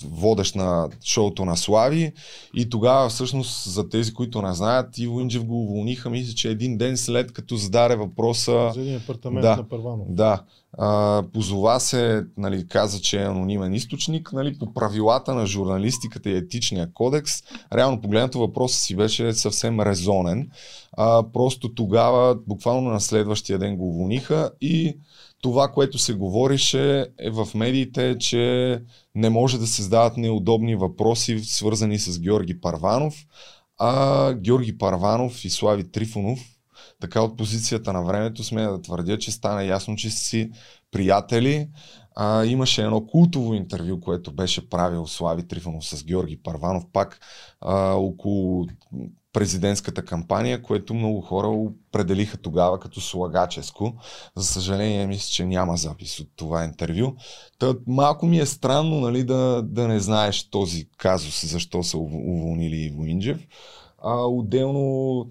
[0.04, 2.12] водещ на шоуто на Слави
[2.54, 6.78] и тогава всъщност за тези, които не знаят, Иво Инджев го уволниха, мисля, че един
[6.78, 8.70] ден след като зададе въпроса...
[8.74, 10.06] За един апартамент да, на Първанов.
[10.10, 10.42] Да.
[10.78, 16.36] А, позова се, нали, каза, че е анонимен източник, нали, по правилата на журналистиката и
[16.36, 17.32] етичния кодекс.
[17.74, 20.50] Реално погледнато въпросът си беше съвсем резонен.
[20.92, 24.96] А, просто тогава, буквално на следващия ден го уволниха и
[25.42, 28.82] това, което се говорише е в медиите, че
[29.14, 33.26] не може да се задават неудобни въпроси, свързани с Георги Парванов,
[33.78, 36.40] а Георги Парванов и Слави Трифонов,
[37.00, 40.50] така от позицията на времето, сме да твърдя, че стана ясно, че си
[40.90, 41.68] приятели.
[42.16, 47.20] А, имаше едно култово интервю, което беше правил Слави Трифонов с Георги Парванов, пак
[47.60, 48.66] а, около
[49.32, 53.94] президентската кампания, което много хора определиха тогава като слагаческо.
[54.36, 57.14] За съжаление, мисля, че няма запис от това интервю.
[57.58, 62.76] Та, малко ми е странно нали, да, да не знаеш този казус, защо са уволнили
[62.76, 63.46] Иво Инджев.
[64.02, 65.26] А, отделно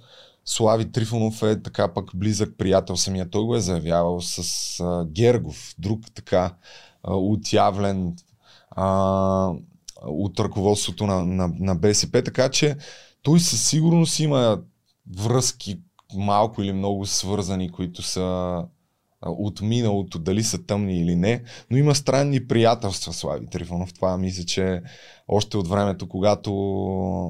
[0.46, 4.40] Слави Трифонов е така пък близък приятел, самия той го е заявявал с
[4.80, 6.56] а, Гергов, друг така
[7.04, 8.16] а, отявлен
[8.72, 9.52] а,
[10.06, 12.76] от ръководството на, на, на БСП, така че
[13.22, 14.62] той със сигурност има
[15.18, 15.80] връзки
[16.16, 18.64] малко или много свързани, които са
[19.26, 23.94] от миналото, дали са тъмни или не, но има странни приятелства Слави Трифонов.
[23.94, 24.82] Това мисля, че
[25.28, 26.52] още от времето, когато,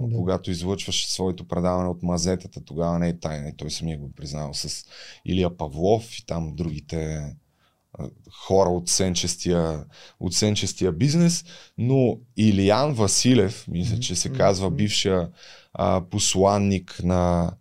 [0.04, 0.16] да.
[0.16, 3.52] когато излъчваше своето предаване от мазетата, тогава не е тайна.
[3.58, 4.86] Той самия го признал с
[5.26, 7.32] Илия Павлов и там другите
[8.32, 9.86] хора от сенчестия,
[10.20, 11.46] от сенчестия бизнес,
[11.78, 15.30] но Илиян Василев, мисля, че се казва бившия
[15.78, 17.52] а, посланник на,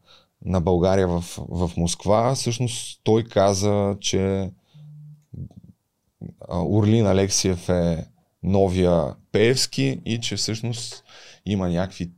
[0.44, 4.50] на България в, в Москва, всъщност той каза, че
[6.48, 8.06] Орлин Алексиев е
[8.42, 11.04] новия Пеевски и че всъщност
[11.46, 12.10] има някакви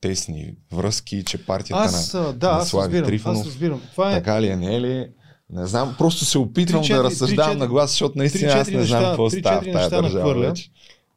[0.00, 3.82] тесни връзки, че партията аз, на, да, на Слави разбирам, Трифонов аз разбирам.
[3.92, 4.14] Това е...
[4.14, 5.08] така ли е, не е ли?
[5.50, 8.52] Не знам, просто се опитвам 3, 4, да разсъждавам 3, 4, на глас, защото наистина
[8.52, 10.54] аз не знам какво става в тази държава.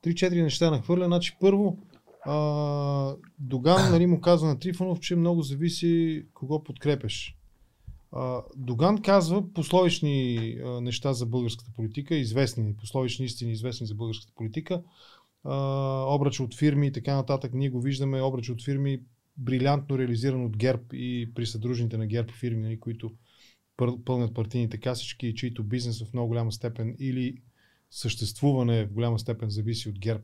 [0.02, 1.06] Три-четири неща нахвърля.
[1.06, 1.78] Значи първо,
[2.26, 7.38] а, Доган нали, му казва на Трифонов, че много зависи кого подкрепеш.
[8.12, 14.34] А, Доган казва пословични а, неща за българската политика, известни, пословични истини, известни за българската
[14.36, 14.84] политика.
[15.44, 15.56] А,
[16.08, 17.54] обръч от фирми и така нататък.
[17.54, 19.02] Ние го виждаме, обръч от фирми,
[19.38, 23.12] брилянтно реализиран от ГЕРБ и при съдружните на ГЕРБ фирми, нали, които
[24.06, 27.42] пълнят партийните касички чието бизнес в много голяма степен или
[27.92, 30.24] съществуване в голяма степен зависи от ГЕРБ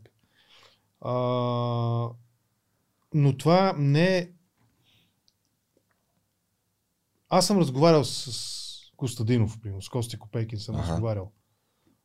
[1.06, 2.10] а,
[3.13, 4.30] но това не е...
[7.30, 10.84] Аз съм разговарял с Костадинов, примерно, с Кости Копейкин съм ага.
[10.84, 11.32] разговарял.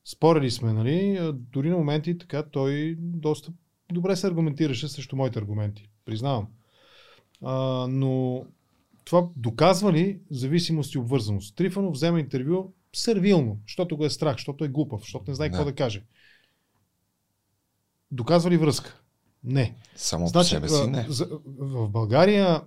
[0.04, 1.18] Спорили сме, нали?
[1.34, 3.52] Дори на моменти така той доста
[3.92, 5.88] добре се аргументираше срещу моите аргументи.
[6.04, 6.48] Признавам.
[7.42, 8.44] А, но
[9.04, 11.56] това доказва ли зависимост и обвързаност?
[11.56, 15.52] Трифонов взема интервю сервилно, защото го е страх, защото е глупав, защото не знае Да.
[15.52, 16.04] какво да каже.
[18.12, 19.00] Доказва ли връзка?
[19.44, 19.76] Не.
[19.96, 21.06] Само по Значи, себе си не.
[21.08, 22.62] за- в България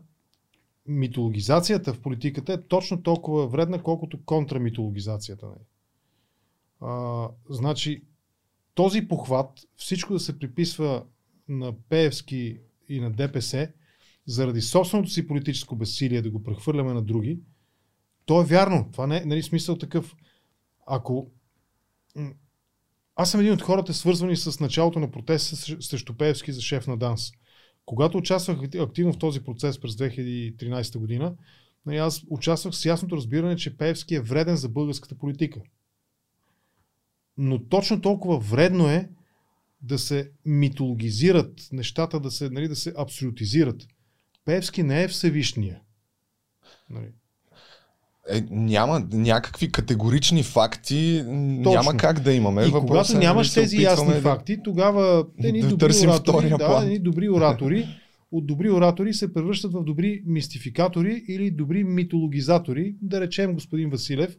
[0.87, 5.45] митологизацията в политиката е точно толкова вредна, колкото контрамитологизацията.
[5.45, 5.65] нали.
[6.81, 8.03] А, значи,
[8.73, 11.05] този похват, всичко да се приписва
[11.47, 13.71] на Пеевски и на ДПС,
[14.25, 17.39] заради собственото си политическо безсилие да го прехвърляме на други,
[18.25, 18.89] то е вярно.
[18.91, 20.15] Това не е нали, смисъл такъв.
[20.87, 21.31] Ако
[23.15, 26.97] аз съм един от хората, свързвани с началото на протеста срещу- Пеевски за шеф на
[26.97, 27.31] ДАНС.
[27.85, 31.35] Когато участвах акти- активно в този процес през 2013 година,
[31.85, 35.61] нали, аз участвах с ясното разбиране, че Пеевски е вреден за българската политика.
[37.37, 39.09] Но точно толкова вредно е
[39.81, 43.87] да се митологизират нещата, да се, нали, да се абсолютизират.
[44.45, 45.81] Пеевски не е Всевишния.
[46.89, 47.11] Нали.
[48.29, 52.61] Е, няма някакви категорични факти, няма как да имаме.
[52.61, 56.49] И Въпросът когато нямаш нали, се тези ясни да- факти, тогава едни да добри оратори,
[56.49, 57.87] да, едни добри оратори,
[58.31, 62.95] от добри оратори се превръщат в добри мистификатори или добри митологизатори.
[63.01, 64.37] Да речем господин Василев,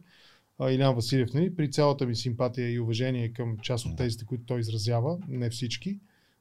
[0.69, 4.59] Илян Василев, нали, при цялата ми симпатия и уважение към част от тезите, които той
[4.59, 5.99] изразява, не всички,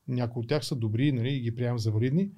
[0.09, 2.29] някои от тях са добри нали, и ги приемам за валидни.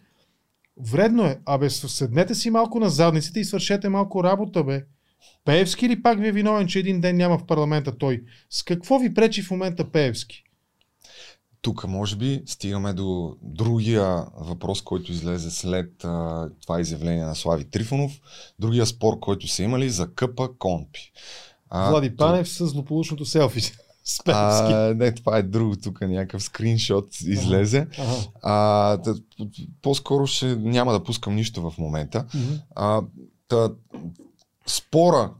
[0.76, 1.38] Вредно е.
[1.44, 4.84] Абе, седнете си малко на задниците и свършете малко работа, бе.
[5.44, 8.22] Пеевски ли пак ви е виновен, че един ден няма в парламента той?
[8.50, 10.42] С какво ви пречи в момента Пеевски?
[11.62, 17.64] Тук, може би, стигаме до другия въпрос, който излезе след а, това изявление на Слави
[17.64, 18.20] Трифонов.
[18.58, 21.12] Другия спор, който са имали за къпа Конпи.
[21.70, 23.60] А, Влади то- Панев с злополучното селфи.
[24.26, 25.76] А, не, това е друго.
[25.76, 27.86] Тук някакъв скриншот излезе.
[27.98, 28.12] Ага.
[28.42, 28.98] А,
[29.82, 32.26] по-скоро ще няма да пускам нищо в момента.
[32.34, 32.54] Мгм.
[32.74, 33.02] А,
[33.48, 33.70] та,
[34.66, 35.30] спора,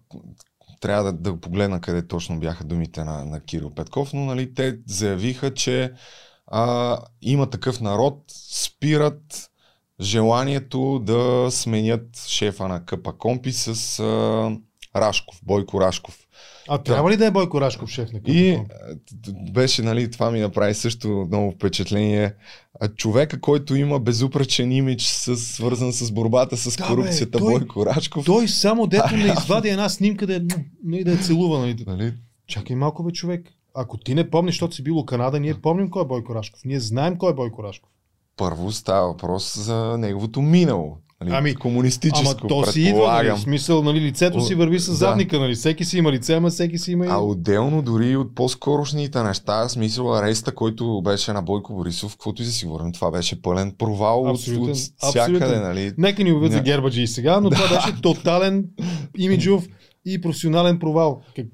[0.80, 4.78] трябва да, да погледна къде точно бяха думите на, на Кирил Петков, но нали, те
[4.86, 5.92] заявиха, че
[6.46, 9.50] а, има такъв народ, спират
[10.00, 12.84] желанието да сменят шефа на
[13.18, 14.56] Компи с а,
[14.96, 16.25] Рашков, Бойко Рашков.
[16.68, 18.58] А трябва ли да е Бойко Рашков шеф на И
[19.52, 22.34] беше, нали, това ми направи също много впечатление.
[22.80, 27.52] А, човека, който има безупречен имидж, с, свързан с борбата с Да, бе, корупцията, той-
[27.52, 28.24] Бойко Рашков.
[28.24, 30.40] Той само дето не извади една снимка да е,
[30.84, 31.58] нали, да е целува.
[31.58, 31.84] Нали.
[31.86, 32.14] Нали,
[32.46, 33.48] Чакай малко бе човек.
[33.74, 36.60] Ако ти не помниш, защото си бил у Канада, ние помним кой е Бойко Рашков.
[36.64, 37.90] Ние знаем кой е Бойко Рашков.
[38.36, 40.98] първо става въпрос за неговото минало.
[41.20, 44.86] Нали, Ами, комунистическо, Ама то си идва, нали, в смисъл, нали, лицето си върви с
[44.86, 44.94] Да.
[44.94, 47.08] задника, нали, всеки си има лице, ама всеки си има и...
[47.08, 52.42] А отделно дори от по-скорошните неща, в смисъл ареста, който беше на Бойко Борисов, каквото
[52.42, 55.36] и да си говорим, това беше пълен провал от, Абсолютен, от всякъде.
[55.36, 55.62] абсолютен.
[55.62, 55.92] Нали.
[55.98, 58.64] Нека ни обявят за гербаджи и сега, но това беше тотален
[59.18, 59.68] имиджов
[60.06, 61.22] и професионален провал.
[61.36, 61.46] Как...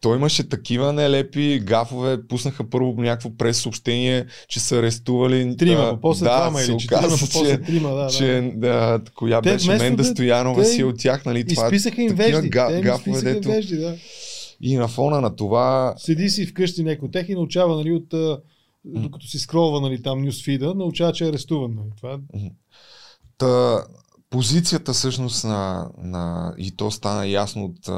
[0.00, 5.56] То- Той имаше такива нелепи гафове, пуснаха първо някакво прес-съобщение, че са арестували.
[5.56, 8.08] Трима, а, по после да, двама или четирима, после трима, да, да.
[8.08, 11.46] че да, коя Те беше Менда да- Стоянова те си от тях, нали?
[11.46, 12.48] Това, Изписаха им вежди.
[12.48, 13.96] га- Те гафове, дето- вежди, да.
[14.60, 18.38] И на фона на това Седи си вкъщи някой от тях и научава, нали, от,
[18.84, 21.74] докато си скролва, нали, там нюсфида, научава, че е арестуван.
[21.74, 21.90] Нали.
[21.96, 22.18] Това
[23.38, 23.84] Та,
[24.30, 27.88] позицията всъщност на, на и то стана ясно от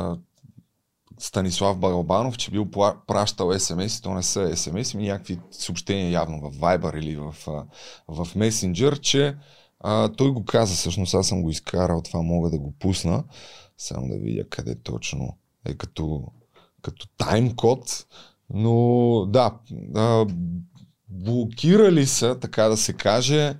[1.23, 2.71] Станислав Балбанов, че бил
[3.07, 7.35] пращал СМС, то не са СМС, ми някакви съобщения явно в Viber или в,
[8.09, 9.37] в Messenger, че
[9.81, 10.75] а, той го каза.
[10.75, 13.25] Всъщност, аз съм го изкарал, това мога да го пусна,
[13.79, 16.27] само да видя къде точно е като,
[16.83, 18.07] като таймкод,
[18.51, 19.59] но да,
[19.95, 20.27] а,
[21.09, 23.55] блокирали са, така да се каже,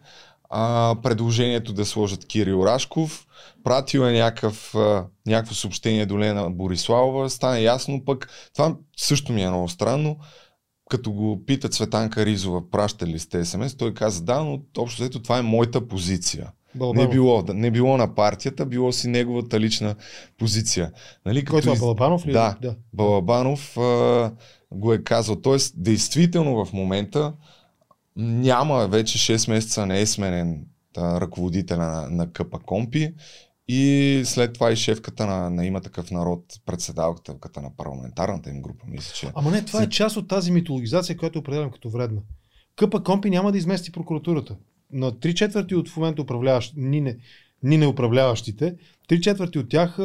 [0.55, 3.27] а, предложението да сложат Кирил Рашков.
[3.65, 7.31] Пратил е някакъв, а, някакво съобщение до Лена Бориславова.
[7.31, 8.29] Стана ясно пък.
[8.55, 10.17] Това също ми е много странно.
[10.91, 15.23] Като го пита Цветанка Ризова, праща ли сте СМС, той каза да, но общо взето
[15.23, 16.53] това е моята позиция.
[16.75, 17.11] Не Балабанов.
[17.11, 19.95] било, да- не било на партията, било си неговата лична
[20.39, 20.93] позиция.
[21.27, 22.33] Нали, Кой това, из- Балабанов ли?
[22.33, 22.57] Да.
[22.63, 22.75] да.
[22.93, 24.33] Балабанов а,
[24.71, 25.37] го е казал.
[25.37, 27.33] Тоест, действително в момента
[28.17, 33.15] няма вече 6 месеца не е сменен а, ръководителя на, на КП Компи
[33.69, 38.85] и след това и шефката на, на има такъв народ, председателката на парламентарната им група,
[38.89, 39.31] мисля, че.
[39.35, 42.21] Ама не, това е част от тази митологизация, която определям като вредна.
[42.77, 44.57] Къпа Компи няма да измести прокуратурата.
[44.93, 47.17] На три четвърти от в момента управляващ, ни не,
[47.63, 48.75] ни не управляващите,
[49.09, 49.99] три четвърти от тях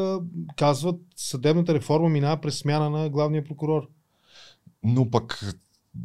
[0.55, 3.87] казват съдебната реформа минава през смяна на главния прокурор.
[4.83, 5.55] Но пък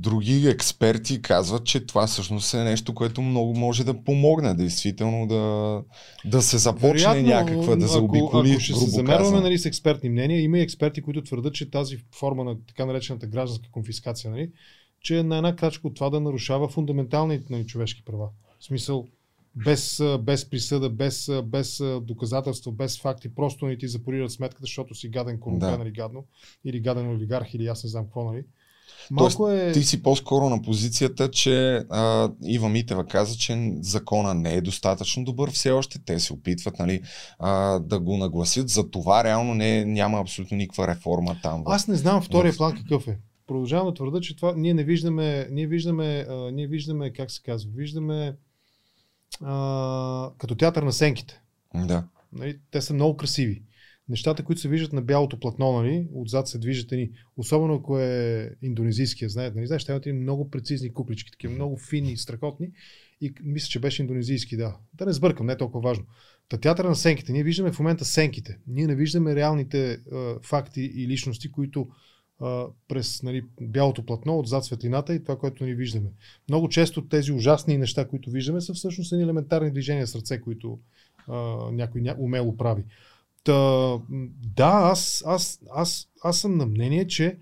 [0.00, 5.82] други експерти казват, че това всъщност е нещо, което много може да помогне, действително да,
[6.30, 10.08] да се започне Вероятно, някаква, да заобиколи, ако, ако ще се замерваме нали, с експертни
[10.10, 14.50] мнения, има и експерти, които твърдат, че тази форма на така наречената гражданска конфискация, нали,
[15.00, 18.28] че е на една крачка от това да нарушава фундаменталните нали, човешки права.
[18.60, 19.06] В смисъл,
[19.64, 25.08] без, без присъда, без, без доказателства, без факти, просто не ти запорират сметката, защото си
[25.08, 25.82] гаден корумпен да.
[25.84, 26.24] или гадно,
[26.64, 28.44] или гаден олигарх, или аз не знам какво, нали?
[29.10, 29.80] Малко Тоест, е...
[29.80, 35.24] ти си по-скоро на позицията, че а, Ива Митева каза, че закона не е достатъчно
[35.24, 35.98] добър все още.
[36.04, 37.02] Те се опитват нали,
[37.38, 38.68] а, да го нагласят.
[38.68, 41.62] За това реално не, няма абсолютно никаква реформа там.
[41.66, 42.56] Аз не знам втория в...
[42.56, 43.18] план какъв е.
[43.46, 47.42] Продължавам да твърда, че това ние не виждаме, ние виждаме, а, ние виждаме как се
[47.42, 48.36] казва, виждаме
[49.40, 51.40] а, като театър на сенките.
[51.74, 52.04] Да.
[52.32, 53.62] Нали, те са много красиви
[54.08, 58.50] нещата, които се виждат на бялото платно, нали, отзад се движат ни, особено ако е
[58.62, 62.70] индонезийския, знаете, нали, знаеш, те много прецизни куклички, такива много фини, страхотни
[63.20, 64.76] и мисля, че беше индонезийски, да.
[64.94, 66.04] Да не сбъркам, не е толкова важно.
[66.48, 67.32] Та театъра на сенките.
[67.32, 68.58] Ние виждаме в момента сенките.
[68.66, 71.88] Ние не виждаме реалните а, факти и личности, които
[72.40, 76.08] а, през нали, бялото платно, отзад светлината и това, което ни виждаме.
[76.48, 80.78] Много често тези ужасни неща, които виждаме, са всъщност едни елементарни движения с ръце, които
[81.28, 81.36] а,
[81.72, 82.84] някой ня, умело прави.
[83.44, 83.98] Та,
[84.56, 87.38] да, аз, аз, аз, аз съм на мнение, че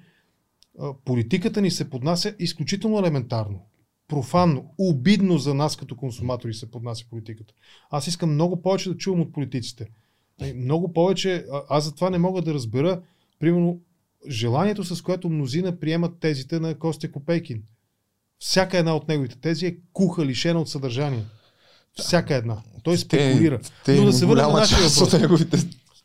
[1.05, 3.66] политиката ни се поднася изключително елементарно.
[4.09, 7.55] Профанно, обидно за нас като консуматори се поднася политиката.
[7.90, 9.88] Аз искам много повече да чувам от политиците.
[10.57, 13.03] Много повече, аз затова не мога да разбера,
[13.38, 13.80] примерно,
[14.28, 17.62] желанието, с което мнозина приемат тезите на Костя Копейкин.
[18.38, 21.24] Всяка една от неговите тези е куха, лишена от съдържание.
[21.98, 22.62] Всяка една.
[22.82, 23.59] Той спекулира.
[23.59, 25.14] Те, те Но да се върнем на нашия въпрос.
[25.14, 25.59] От неговите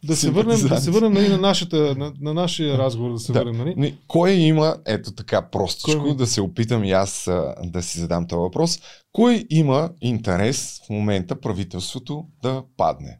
[0.05, 3.33] да се върнем, да се върнем нали, на, нашата, на, на нашия разговор, да се
[3.33, 3.39] да.
[3.39, 3.57] върнем.
[3.57, 3.97] Нали?
[4.07, 8.27] Кой има, ето така простичко, Кой да се опитам и аз а, да си задам
[8.27, 8.79] този въпрос,
[9.11, 13.19] кой има интерес в момента правителството да падне?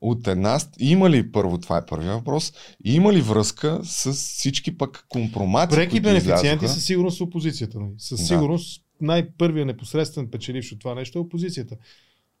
[0.00, 2.52] От една, има ли първо, това е първият въпрос,
[2.84, 7.80] има ли връзка с всички пък компромати, Преки бенефициенти със сигурност опозицията.
[7.80, 7.92] Нали?
[7.98, 9.06] Със сигурност да.
[9.06, 11.76] най-първият непосредствен печеливш от това нещо е опозицията.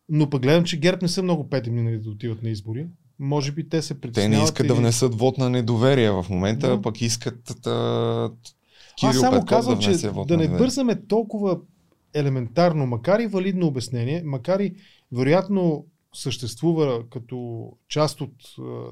[0.08, 2.86] Но пък гледам, че ГЕРБ не са много пети минали да отиват на избори
[3.18, 4.32] може би те се притесняват.
[4.32, 4.68] Те не искат и...
[4.68, 6.82] да внесат вод на недоверие в момента, да.
[6.82, 8.30] пък искат да...
[8.96, 11.58] Кирил Аз само Петков казвам, да че да не бързаме толкова
[12.14, 14.74] елементарно, макар и валидно обяснение, макар и
[15.12, 18.32] вероятно съществува като част от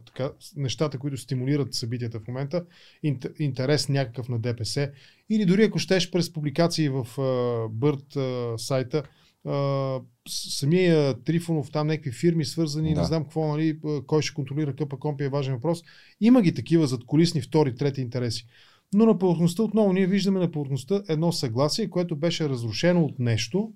[0.06, 2.64] така, нещата, които стимулират събитията в момента,
[3.38, 4.90] интерес някакъв на ДПС,
[5.30, 7.06] или дори ако щеш през публикации в
[7.70, 8.16] Бърт
[8.56, 9.02] сайта,
[10.28, 13.00] самия Трифонов, там някакви фирми свързани, да.
[13.00, 15.82] не знам какво, нали, кой ще контролира къпа компи е важен въпрос.
[16.20, 18.46] Има ги такива зад колисни втори, трети интереси.
[18.94, 23.72] Но на повърхността отново ние виждаме на повърхността едно съгласие, което беше разрушено от нещо,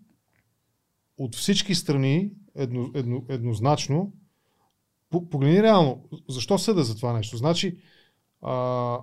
[1.19, 4.13] от всички страни едно, едно, еднозначно.
[5.11, 7.37] Погледни реално, защо съда за това нещо?
[7.37, 7.77] Значи,
[8.43, 8.99] а,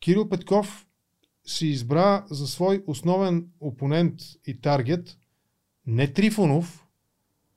[0.00, 0.86] Кирил Петков
[1.46, 4.14] си избра за свой основен опонент
[4.46, 5.18] и таргет
[5.86, 6.86] не Трифонов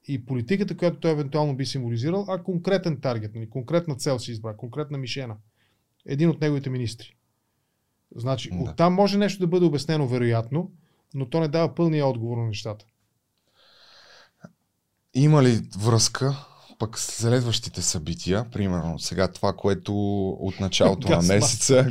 [0.07, 4.57] и политиката, която той евентуално би символизирал, а конкретен таргет, нали, конкретна цел си избра,
[4.57, 5.35] конкретна мишена.
[6.05, 7.15] Един от неговите министри.
[8.15, 8.55] Значи, да.
[8.57, 10.71] оттам може нещо да бъде обяснено вероятно,
[11.13, 12.85] но то не дава пълния отговор на нещата.
[15.13, 16.45] Има ли връзка
[16.79, 19.93] пък следващите събития, примерно сега това, което
[20.29, 21.87] от началото на месеца,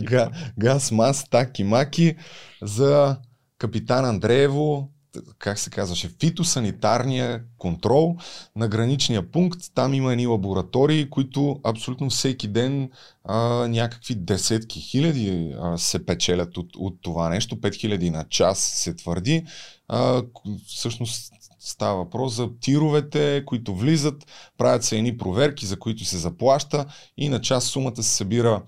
[0.59, 2.17] газ, мас, таки, маки,
[2.63, 3.19] за
[3.59, 4.91] капитан Андреево,
[5.39, 8.17] как се казваше, фитосанитарния контрол
[8.57, 9.61] на граничния пункт.
[9.75, 12.91] Там има едни лаборатории, които абсолютно всеки ден
[13.25, 13.39] а,
[13.69, 17.57] някакви десетки хиляди а, се печелят от, от това нещо.
[17.57, 19.45] 5000 на час се твърди.
[19.89, 20.23] А,
[20.67, 21.33] всъщност
[21.65, 24.27] става въпрос за тировете, които влизат,
[24.59, 26.87] правят се едни проверки, за които се заплаща
[27.17, 28.63] и на час сумата се събира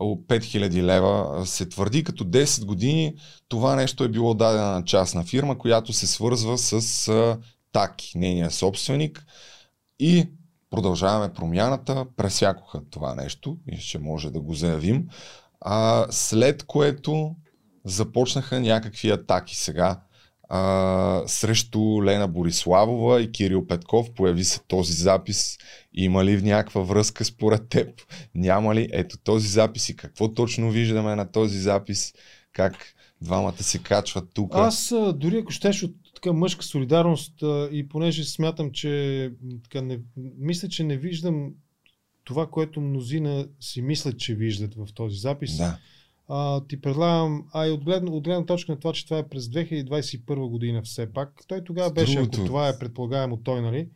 [0.00, 3.14] 5000 лева се твърди, като 10 години
[3.48, 7.38] това нещо е било дадено на частна фирма, която се свързва с
[7.72, 9.26] Таки, нейния собственик.
[9.98, 10.28] И
[10.70, 15.08] продължаваме промяната, пресякоха това нещо и ще може да го заявим,
[15.60, 17.34] а, след което
[17.84, 20.00] започнаха някакви атаки сега
[20.54, 24.14] а, срещу Лена Бориславова и Кирил Петков.
[24.14, 25.58] Появи се този запис.
[25.94, 27.88] Има ли някаква връзка според теб?
[28.34, 28.88] Няма ли?
[28.92, 32.12] Ето този запис и какво точно виждаме на този запис?
[32.52, 34.52] Как двамата се качват тук?
[34.54, 37.34] Аз дори ако щеш от така мъжка солидарност
[37.72, 39.32] и понеже смятам, че
[39.62, 39.98] така, не,
[40.38, 41.50] мисля, че не виждам
[42.24, 45.56] това, което мнозина си мислят, че виждат в този запис.
[45.56, 45.78] Да.
[46.28, 49.22] А, ти предлагам, а и от гледна, от гледна точка на това, че това е
[49.22, 50.18] през 2021
[50.48, 51.32] година все пак.
[51.48, 53.88] Той тогава беше, Другото- ако това е предполагаемо той, нали?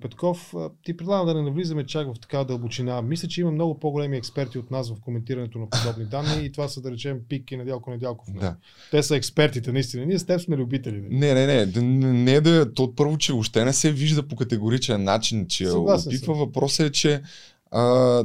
[0.00, 3.02] Петков, ти предлагам да не навлизаме чак в такава дълбочина.
[3.02, 6.68] Мисля, че има много по-големи експерти от нас в коментирането на подобни данни и това
[6.68, 8.28] са да речем Пик и Недялко Недялков.
[8.28, 8.40] нали?
[8.40, 8.56] Да.
[8.90, 10.06] Те са експертите, наистина.
[10.06, 11.00] Ние с теб сме любители.
[11.00, 11.14] нали?
[11.14, 11.82] Не, не, не.
[12.12, 12.74] Не, да.
[12.74, 16.24] То първо, че въобще не се вижда по категоричен начин, че Съгласен опитва.
[16.26, 16.38] съм.
[16.38, 17.22] Въпросът е, че
[17.70, 18.24] а,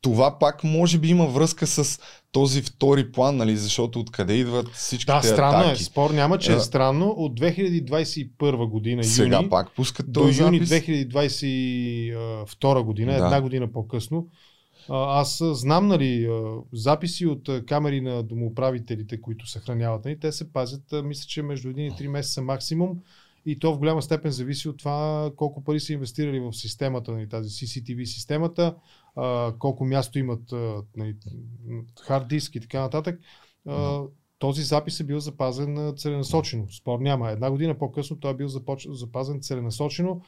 [0.00, 2.00] това пак може би има връзка с
[2.32, 3.56] този втори план, нали?
[3.56, 5.82] Защото откъде идват всичките Да, странно атаки.
[5.82, 5.84] е.
[5.84, 7.08] Спор няма, че е странно.
[7.08, 10.32] От 2021 година, Сега юни, пак пускат до юни
[10.64, 10.70] запис.
[10.70, 13.24] 2022 година, Да.
[13.24, 14.26] една година по-късно.
[14.88, 16.28] Аз знам, нали,
[16.72, 20.04] записи от камери на домоуправителите, които съхраняват.
[20.04, 22.90] Нали, те се пазят, мисля, че между 1 и 3 месеца максимум.
[23.46, 27.28] И то в голяма степен зависи от това колко пари са инвестирали в системата, нали,
[27.28, 28.74] тази CCTV системата,
[29.16, 31.16] а, колко място имат а, нали,
[32.00, 33.20] хард диск и така нататък.
[33.68, 34.00] А,
[34.38, 36.66] този запис е бил запазен целенасочено.
[36.72, 37.30] Спор няма.
[37.30, 38.86] Една година по-късно той е бил започ...
[38.90, 40.20] запазен целенасочено.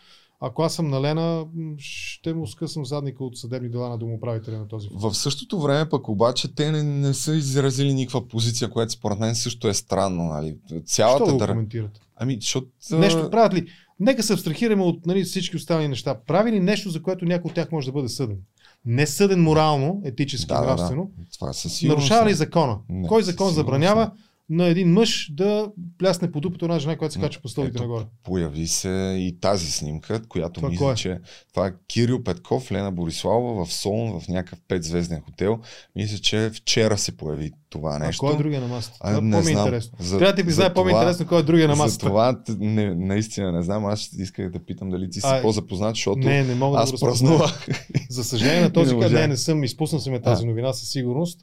[0.45, 1.47] Ако аз съм на Лена,
[1.79, 5.01] ще му скъсам задника от съдебни дела на домоуправителя на този фонд.
[5.01, 9.35] В същото време пък обаче те не, не са изразили никаква позиция, която според мен
[9.35, 10.25] също е странно.
[10.25, 10.59] Нали?
[10.67, 11.51] Що Цялата да го дър...
[11.51, 12.01] коментират?
[12.17, 12.67] Ами, защото...
[12.93, 13.67] Нещо правят ли?
[14.01, 16.21] Нека се абстрахираме от нали, всички останали неща.
[16.27, 18.39] Прави ли нещо, за което някой от тях може да бъде съден?
[18.85, 20.67] Не съден морално, етически, Да, да, да.
[20.67, 21.11] нравствено.
[21.35, 21.99] Това със сигурност.
[22.01, 22.79] Нарушава ли закона?
[22.89, 24.11] Не, Кой закон забранява
[24.53, 25.67] на един мъж да
[25.99, 28.05] плясне по дупето на жена, която се М, качва по стълбите нагоре?
[28.23, 28.89] Появи се
[29.19, 30.95] и тази снимка, която Това мисля, е?
[30.95, 35.59] че това е Кирил Петков, Лена Бориславова в Солун, в някакъв петзвезден хотел.
[35.97, 38.21] Мисля, че вчера се появи това А нещо.
[38.21, 38.97] кой е другия на масата?
[39.01, 39.57] А, Това не е знам.
[39.59, 39.93] интересно.
[40.01, 42.07] За- Трябва да ти призная за по-ми това- интересно кой е другия на За масата.
[42.07, 43.87] това т- не, наистина не знам.
[43.87, 46.93] Аз исках да питам дали ти си А, по-запознат, защото Не, не мога да аз
[46.93, 47.11] разпозная.
[47.39, 47.67] празнувах.
[48.11, 51.41] За съжаление на този Не не, не съм, изпуснал съм тази новина със сигурност.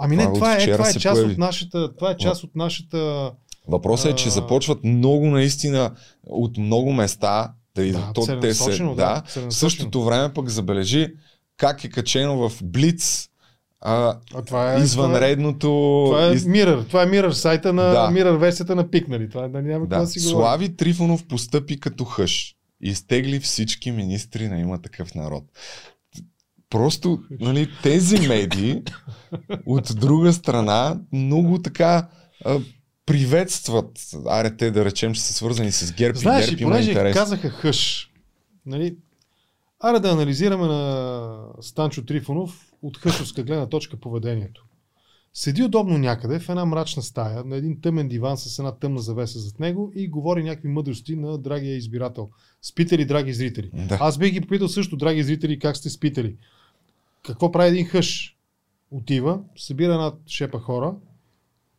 [0.00, 1.32] Ами Това не, от това е, това е част появи.
[1.32, 3.30] от нашата, това е част от нашата
[3.68, 5.90] Въпросът е, че започват много наистина
[6.26, 8.14] от много места да идват.
[8.14, 11.08] Да, те се, да, да, в същото време пък забележи
[11.56, 13.30] как е качено в Блиц
[13.80, 16.02] а, А това е, извънредното...
[16.06, 16.86] Това е, това е Mirror.
[16.86, 18.10] Това е Mirror сайта на Да.
[18.12, 19.28] Mirror версията на Пик, нали?
[19.28, 20.32] Това да няма Да, да си говори.
[20.32, 22.56] Слави Трифонов постъпи като хъш.
[22.80, 25.44] Изтегли всички министри на има такъв народ.
[26.70, 28.82] Просто нали, тези медии
[29.66, 32.08] от друга страна много така
[32.44, 32.58] а,
[33.06, 37.16] приветстват, аре те да речем, че са свързани с ГЕРБ Знаеш, и ГЕРБ има интерес.
[37.16, 38.10] казаха хъш,
[38.66, 38.96] нали,
[39.80, 44.64] аре да анализираме на Станчо Трифонов от хъшовска гледна точка поведението.
[45.34, 49.38] Седи удобно някъде в една мрачна стая, на един тъмен диван с една тъмна завеса
[49.38, 52.30] зад него и говори някакви мъдрости на драгия избирател.
[52.62, 53.70] Спите ли, драги зрители?
[53.88, 53.98] Да.
[54.00, 56.36] Аз бих ги попитал също, драги зрители, как сте спитали.
[57.26, 58.36] Какво прави един хъш?
[58.90, 60.96] Отива, събира една шепа хора,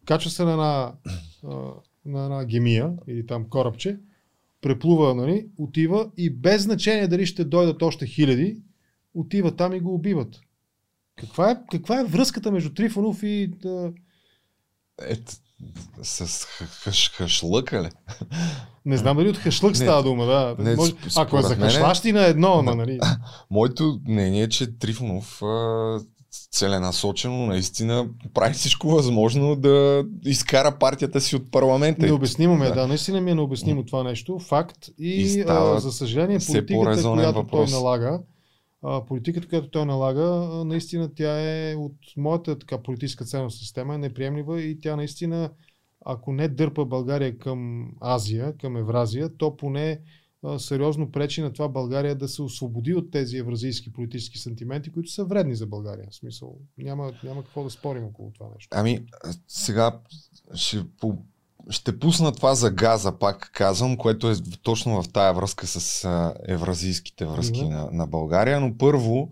[0.06, 0.94] качва се на една,
[2.06, 4.00] на една гемия или там корабче,
[4.62, 8.62] преплува, нали, отива и без значение дали ще дойдат още хиляди,
[9.14, 10.42] отива там и го убиват.
[11.16, 13.48] Каква е, каква е връзката между Трифонов и...
[13.48, 13.94] Да,
[15.02, 15.32] Ето,
[16.04, 17.90] с х- хъш, хъшлъка ли?
[18.86, 20.56] не знам дали от хашлък Не, става дума, да.
[20.60, 23.00] не, Може, ако е за е- хашлащи на едно, ама, нали.
[23.52, 26.00] Моето мнение е, че Трифонов а,
[26.52, 32.06] целенасочено наистина прави всичко възможно да изкара партията си от парламента.
[32.06, 32.76] Необяснимо ми е, Да.
[32.76, 34.78] да, наистина ми е необяснимо това нещо, факт.
[35.00, 37.72] И, И става а, за съжаление, политиката, която въпрос.
[37.72, 38.20] той налага,
[39.08, 40.22] политиката, която той налага,
[40.66, 45.52] наистина тя е от моята така политическа ценност система е неприемлива и тя наистина,
[46.06, 50.02] ако не дърпа България към Азия, към Евразия, то поне
[50.58, 55.26] сериозно пречи на това България да се освободи от тези евразийски политически сантименти, които са
[55.26, 56.08] вредни за България.
[56.12, 58.68] В смисъл, няма, няма какво да спорим около това нещо.
[58.72, 59.06] Ами,
[59.48, 60.00] сега
[60.54, 61.18] ще, по,
[61.70, 66.34] ще пусна това за газа, пак казвам, което е точно в тая връзка с а,
[66.48, 67.76] евразийските връзки Добре.
[67.76, 68.60] на, на България.
[68.60, 69.30] Но първо,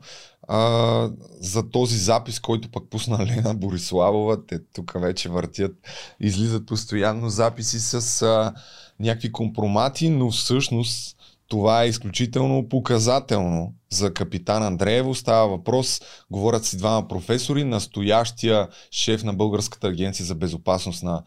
[0.48, 1.10] а,
[1.40, 5.72] за този запис, който пък пусна Лена Бориславова, те тук вече въртят,
[6.20, 8.54] излизат постоянно записи с а,
[9.00, 11.19] някакви компромати, но всъщност
[11.50, 15.16] това е изключително показателно за капитан Андреево.
[15.16, 21.24] Става въпрос, говорят си двама професори, настоящия шеф на Българската агенция за безопасност на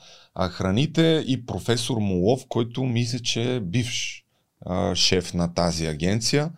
[0.51, 4.25] храните и професор Молов, който мисля, че е бивш
[4.67, 6.51] а, шеф на тази агенция.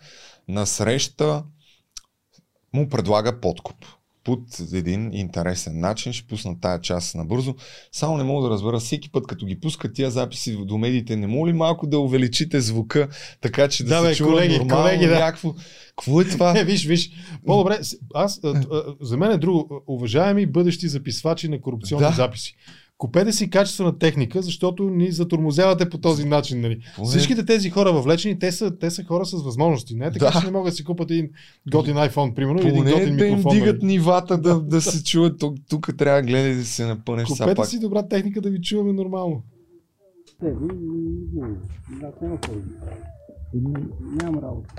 [0.48, 1.44] На среща
[2.72, 3.76] му предлага подкуп.
[4.24, 4.40] Под
[4.72, 6.12] един интересен начин.
[6.12, 7.54] Ще пусна тая част набързо.
[7.92, 11.26] Само не мога да разбера всеки път, като ги пускат тия записи до медиите, не
[11.26, 13.08] мога ли малко да увеличите звука,
[13.40, 15.14] така че да, Да, се бе, чува колеги, нормално колеги, да.
[15.18, 15.54] някакво.
[15.88, 16.52] Какво е това?
[16.52, 17.10] Не, виж, виж.
[17.46, 17.78] По-добре,
[18.14, 19.82] аз, а, а, за мен е друго.
[19.86, 22.12] Уважаеми бъдещи записвачи на корупционни Да.
[22.12, 22.56] записи.
[22.98, 26.60] Купете си качествена техника, защото ни затормозявате по този начин.
[26.60, 26.80] Нали.
[26.96, 29.94] Поне- Всичките тези хора въвлечени, те са, те са хора с възможности.
[29.94, 30.32] Не е така, Да.
[30.32, 31.30] че не могат да си купат един
[31.68, 33.52] готин iPhone, примерно, или един готин да им микрофон.
[33.52, 33.92] дигат нали.
[33.92, 35.38] нивата да, да се чуят.
[35.38, 37.66] Тук, тук трябва да гледай да се напънеш Купете пак.
[37.66, 39.42] си добра техника да ви чуваме нормално.
[40.42, 42.62] Няма кой.
[44.14, 44.74] Нямам работа.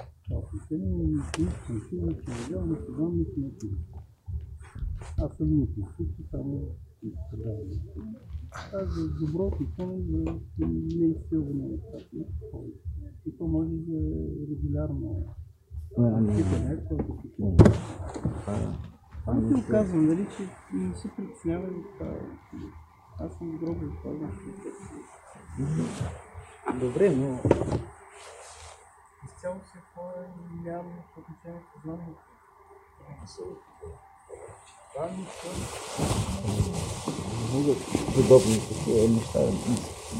[5.17, 6.59] Аз съм мисля, всички само
[8.73, 11.77] Аз за добро отношение за неизсилване на
[12.51, 12.79] повече.
[13.25, 14.05] И то може е
[14.49, 15.35] регулярно.
[16.37, 17.57] Питане, което
[19.27, 20.43] Аз ти го казвам, нали, че
[20.77, 22.13] не се притеснявай от това.
[23.19, 24.31] Аз съм добро предпазен.
[26.79, 27.39] Добре, но
[29.25, 30.27] изцяло се хора
[30.63, 32.15] нямам отношение с знание.
[37.49, 37.75] Много
[38.15, 39.39] подобни такива неща.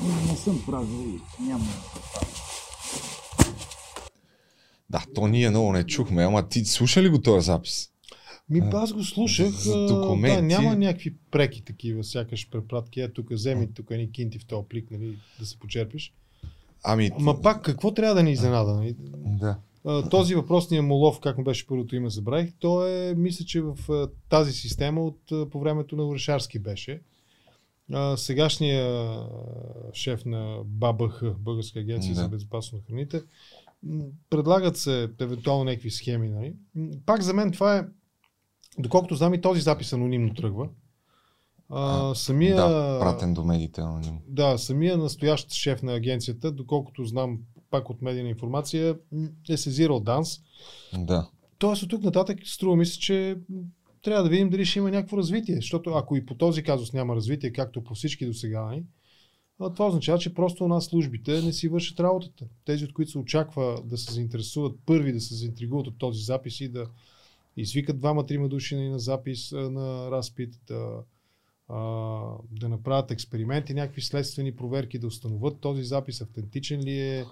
[0.03, 1.67] Не, не съм правил и нямам.
[4.89, 7.89] Да, то ние много не чухме, ама ти слуша ли го този запис?
[8.49, 9.49] Ми, аз го слушах.
[9.49, 10.35] за документи.
[10.35, 13.01] Да, няма някакви преки такива, сякаш препратки.
[13.01, 16.13] Е, тук вземи тук едни кинти в този плик, нали, да се почерпиш.
[16.83, 18.73] Ами, Ма пак, какво трябва да ни изненада?
[18.73, 18.95] Нали?
[19.25, 19.57] да.
[20.11, 23.77] Този въпросния Молов, как му беше първото име, забравих, то е, мисля, че в
[24.29, 27.01] тази система от по времето на Орешарски беше.
[27.93, 29.27] А, сегашния а,
[29.93, 32.21] шеф на БАБХ, Българска агенция Да.
[32.21, 33.21] за безопасност на храните,
[34.29, 36.29] предлагат се евентуално някакви схеми.
[36.29, 36.53] Нали?
[37.05, 37.85] Пак за мен това е,
[38.79, 40.69] доколкото знам и този запис анонимно тръгва.
[41.69, 44.19] А, самия, Да, пратен до медиите аноним.
[44.27, 47.39] да, самия настоящ шеф на агенцията, доколкото знам
[47.75, 48.97] пак от медийна информация,
[49.49, 50.41] е сезирал ДАНС.
[50.97, 51.29] Да.
[51.57, 53.37] Тоест от тук нататък струва ми се, че
[54.01, 55.55] трябва да видим дали ще има някакво развитие.
[55.55, 58.79] Защото ако и по този казус няма развитие, както по всички до сега,
[59.57, 62.45] това означава, че просто у нас службите не си вършат работата.
[62.65, 66.61] Тези, от които се очаква да се заинтересуват първи, да се заинтригуват от този запис
[66.61, 66.87] и да
[67.57, 71.03] извикат двама-трима души на запис, на разпит, да,
[71.67, 71.77] а,
[72.51, 77.25] да направят експерименти, някакви следствени проверки, да установят този запис, автентичен ли е.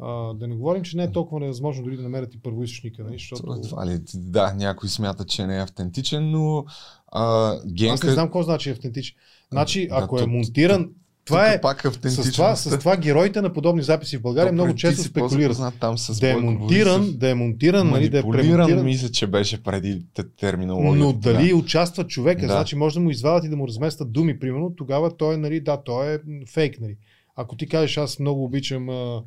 [0.00, 3.12] А, да не говорим, че не е толкова невъзможно дори да намерят и първоизточника, нали,
[3.12, 3.60] защото...
[3.62, 6.64] Това ли, да, някой смята, че не е автентичен, но
[7.08, 7.94] а, Генка...
[7.94, 9.16] Аз не знам какво значи автентичен.
[9.52, 10.90] Значи, Да, ако то- е монтиран,
[11.24, 11.60] това е...
[11.60, 15.56] пак С това, с това героите на подобни записи в България То много често спекулират.
[15.80, 18.84] там с Да е монтиран, да е монтиран, нали, да е премонтиран.
[18.84, 20.98] мисля, че беше преди те- терминологията.
[20.98, 22.52] Но дали участва човека, Да.
[22.52, 25.60] значи може да му извадят и да му разместят думи, примерно, тогава той е, нали,
[25.60, 26.18] да, той е
[26.48, 26.96] фейк, нали.
[27.36, 29.22] Ако ти кажеш, аз много обичам, а,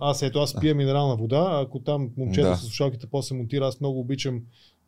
[0.00, 2.56] аз ето, аз пия минерална вода, а ако там момчета Да.
[2.56, 4.40] с слушалките после монтира, аз много обичам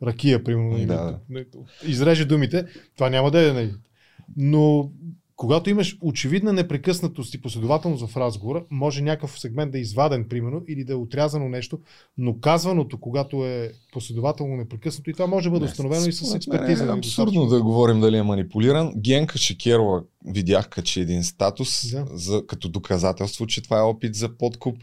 [0.03, 1.45] ракия, примерно, нали, Да, не-
[1.85, 3.73] изреже думите, това няма да е, нали.
[4.37, 4.91] Но
[5.37, 10.63] когато имаш очевидна непрекъснатост и последователност в разговора, може някакъв сегмент да е изваден, примерно,
[10.67, 11.79] или да е отрязано нещо,
[12.17, 16.35] но казваното, когато е последователно непрекъснато, и това може да бъде Не, установено и с
[16.35, 16.83] експертиза.
[16.83, 18.93] Е нали, абсурдно да говорим дали е манипулиран.
[18.97, 22.05] Генка Шекерова видях качи един статус Да.
[22.13, 24.77] за, като доказателство, че това е опит за подкуп.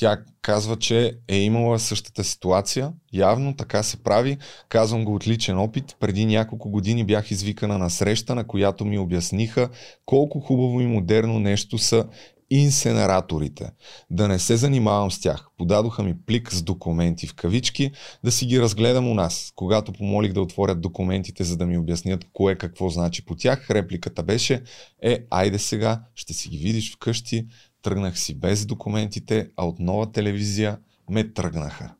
[0.00, 2.92] Тя казва, че е имала същата ситуация.
[3.12, 4.38] Явно така се прави.
[4.68, 5.96] Казвам го от личен опит.
[6.00, 9.68] Преди няколко години бях извикана на среща, на която ми обясниха
[10.06, 12.04] колко хубаво и модерно нещо са
[12.50, 13.70] инсенераторите.
[14.10, 15.48] Да не се занимавам с тях.
[15.56, 17.90] Подадоха ми плик с документи в кавички,
[18.24, 19.52] да си ги разгледам у нас.
[19.56, 24.22] Когато помолих да отворят документите, за да ми обяснят кое какво значи по тях, репликата
[24.22, 24.62] беше
[25.02, 27.46] е, айде сега, ще си ги видиш вкъщи.
[27.82, 30.78] Тръгнах си без документите, а от нова телевизия
[31.10, 31.94] ме тръгнаха.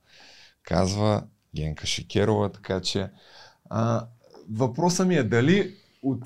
[0.62, 1.24] Казва
[1.56, 3.10] Генка Шекерова, така че
[3.70, 4.06] а,
[4.50, 6.24] въпросът ми е дали от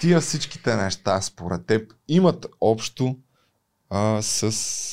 [0.00, 3.18] тия всичките неща, според теб, имат общо
[3.90, 4.42] а, с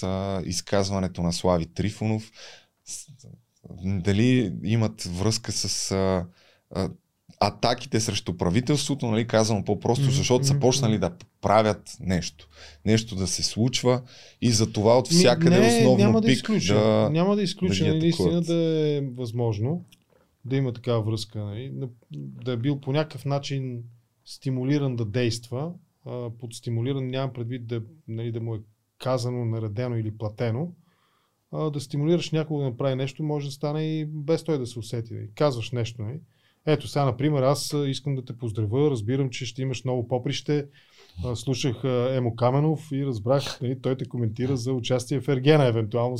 [0.03, 2.31] а, изказването на Слави Трифонов.
[2.85, 3.07] С,
[3.83, 6.25] дали имат връзка с а,
[6.75, 6.89] а,
[7.39, 12.47] атаките срещу правителството, нали, казвам по-просто, защото са почнали да правят нещо.
[12.85, 14.01] Нещо да се случва
[14.41, 16.73] и за това от всякъде не, основно няма да пик изключа.
[16.73, 17.09] да...
[17.11, 18.55] няма да изключа да нали, наистина да
[18.89, 19.85] е възможно
[20.45, 21.39] да има такава връзка.
[21.39, 23.83] Нали, на- да е бил по някакъв начин
[24.25, 25.71] стимулиран да действа.
[26.39, 28.59] Под стимулиран нямам предвид да, нали, да му е
[28.99, 30.71] казано, наредено или платено.
[31.73, 35.13] Да стимулираш някого да направи нещо, може да стане и без той да се усети.
[35.13, 35.29] Нали.
[35.35, 36.01] Казваш нещо.
[36.01, 36.19] Нали.
[36.68, 40.66] Ето сега, например, аз искам да те поздравя, разбирам, че ще имаш ново поприще.
[41.36, 46.18] Слушах Емо Каменов и разбрах, нали, той те коментира за участие в Ергена, евентуално?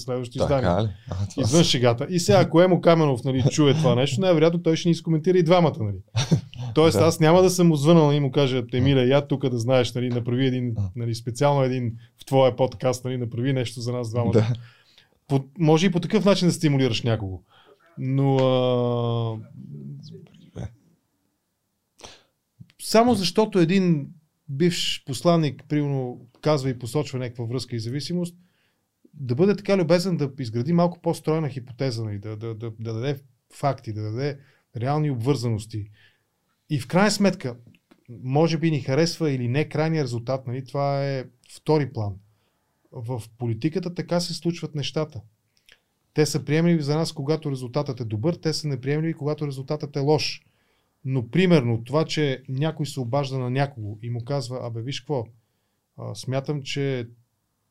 [1.10, 2.08] А, това Извън шегата.
[2.10, 5.44] И сега, ако Емо Каменов нали, чуе това нещо, най-вероятно той ще ни изкоментира и
[5.44, 5.76] двамата.
[5.80, 5.98] Нали.
[6.76, 7.06] Тоест, Да.
[7.06, 10.10] аз няма да съм му звънал и му кажа, Емиля, я тук да знаеш, нали,
[10.10, 14.34] направи един, нали, специално един в твоя подкаст, нали, направи нещо за нас двамата.
[14.34, 14.54] Да.
[15.28, 17.42] По, може и по такъв начин да стимулираш някого.
[17.98, 19.38] Но а...
[22.86, 24.08] само защото един
[24.50, 28.36] бивш посланник, примерно, казва и посочва някаква връзка и зависимост,
[29.14, 33.20] да бъде така любезен да изгради малко по-стройна хипотеза, нали, да, да, да, да даде
[33.54, 34.40] факти, да даде
[34.78, 35.90] реални обвързаности.
[36.70, 37.58] И в крайна сметка,
[38.10, 41.26] може би ни харесва или не крайния резултат, нали, това е
[41.56, 42.16] втори план.
[42.92, 45.22] В политиката така се случват нещата.
[46.14, 50.00] Те са приемливи за нас, когато резултатът е добър, те са неприемливи, когато резултатът е
[50.00, 50.42] лош.
[51.06, 55.26] Но примерно това, че някой се обажда на някого и му казва, абе виж какво,
[55.98, 57.08] а, смятам, че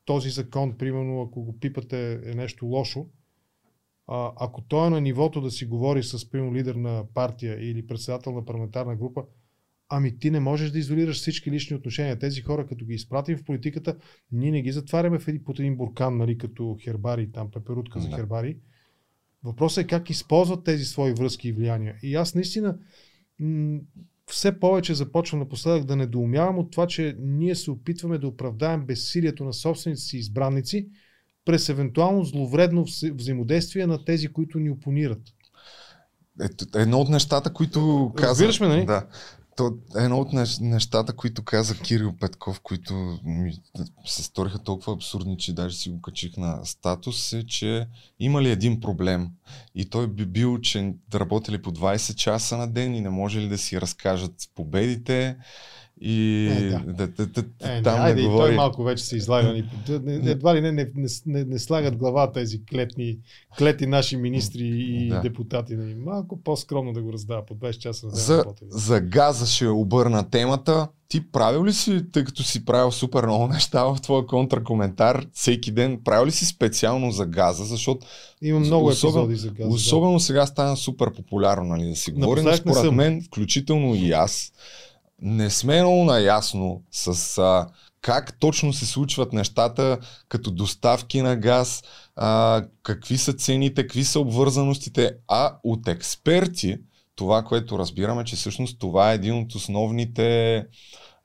[0.05, 3.07] този закон, примерно, ако го пипате е нещо лошо,
[4.07, 7.87] а, ако той е на нивото да си говори с, примерно, лидер на партия или
[7.87, 9.23] председател на парламентарна група,
[9.89, 12.19] ами ти не можеш да изолираш всички лични отношения.
[12.19, 13.97] Тези хора, като ги изпратим в политиката,
[14.31, 18.09] ние не ги затваряме в един, под един буркан, нали, като хербари, там пеперутка за
[18.09, 18.57] хербари.
[19.43, 21.95] Въпросът е как използват тези свои връзки и влияния.
[22.03, 22.77] И аз наистина
[24.27, 29.43] все повече започвам напоследък да недоумявам от това, че ние се опитваме да оправдаем безсилието
[29.43, 30.89] на собствените си избранници
[31.45, 35.21] през евентуално зловредно вз- взаимодействие на тези, които ни опонират.
[36.41, 38.29] Ето, едно от нещата, които каза...
[38.29, 38.85] Разбираш ме, нали?
[38.85, 39.07] Да.
[39.55, 43.53] То, едно от нещ- нещата, които каза Кирил Петков, които ми
[44.05, 47.87] се сториха толкова абсурдни, че даже си го качих на статус, е, че
[48.19, 49.29] има ли един проблем?
[49.75, 53.49] И той би бил, че работили по 20 часа на ден и не може ли
[53.49, 55.37] да си разкажат победите
[56.01, 56.79] и Е, да.
[56.87, 58.43] да, да, да, Е, там не, айде, не говори.
[58.43, 59.63] той малко вече се излага.
[60.07, 60.87] Едва ли не, не,
[61.25, 63.17] не, не, слагат глава тези клетни,
[63.57, 65.21] клети наши министри и Да.
[65.21, 65.75] депутати.
[65.75, 65.95] Нали.
[65.95, 68.07] Малко по-скромно да го раздава по 20 часа.
[68.09, 68.69] За, работили.
[68.71, 70.87] за газа ще обърна темата.
[71.07, 75.71] Ти правил ли си, тъй като си правил супер много неща в твоя контракоментар всеки
[75.71, 78.05] ден, правил ли си специално за газа, защото
[78.41, 79.69] Има много особено- епизоди за газа.
[79.69, 79.75] да.
[79.75, 82.43] особено сега стана супер популярно нали, да си говорим.
[82.53, 82.95] Според съм.
[82.95, 84.51] мен, включително и аз,
[85.21, 87.67] не сме много наясно с а,
[88.01, 89.97] как точно се случват нещата
[90.29, 91.83] като доставки на газ,
[92.15, 96.77] а, какви са цените, какви са обвързаностите, а от експерти
[97.15, 100.65] това, което разбираме, че всъщност това е един от основните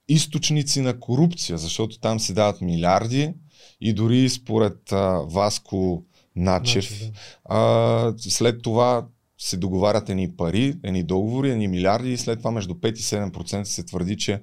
[0.09, 3.35] източници на корупция, защото там се дават милиарди
[3.81, 6.05] и дори според а, Васко
[6.37, 7.03] Начев,
[7.45, 9.07] а, след това
[9.43, 13.63] се договарят едни пари, едни договори, едни милиарди и след това между 5 и 7%
[13.65, 14.41] се твърди, че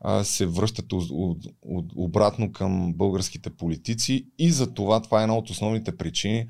[0.00, 5.22] а, се връщат от, от, от, обратно към българските политици и за това това е
[5.22, 6.46] една от основните причини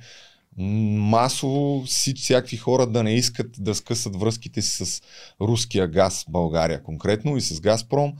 [0.56, 5.02] масово си, всякакви хора да не искат да скъсат връзките си с
[5.40, 8.12] руския газ в България конкретно и с Газпром.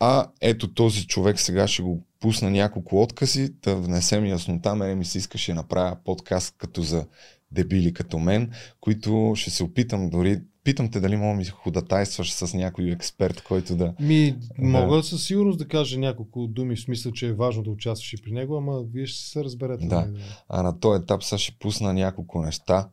[0.00, 4.74] А ето този човек сега ще го пусна няколко откази, да внесем яснота.
[4.74, 7.06] Мене ми се искаше да направя подкаст като за
[7.52, 8.50] дебили като мен,
[8.80, 13.76] които ще се опитам дори Питам те дали мога ми ходатайстваш с някой експерт, който
[13.76, 13.94] да...
[14.00, 18.12] Ми, мога със сигурност да кажа няколко думи, в смисъл, че е важно да участваш
[18.12, 19.86] и при него, ама вие ще се разберете.
[19.86, 20.00] Да.
[20.00, 22.88] нали, А на този етап сега ще пусна няколко неща.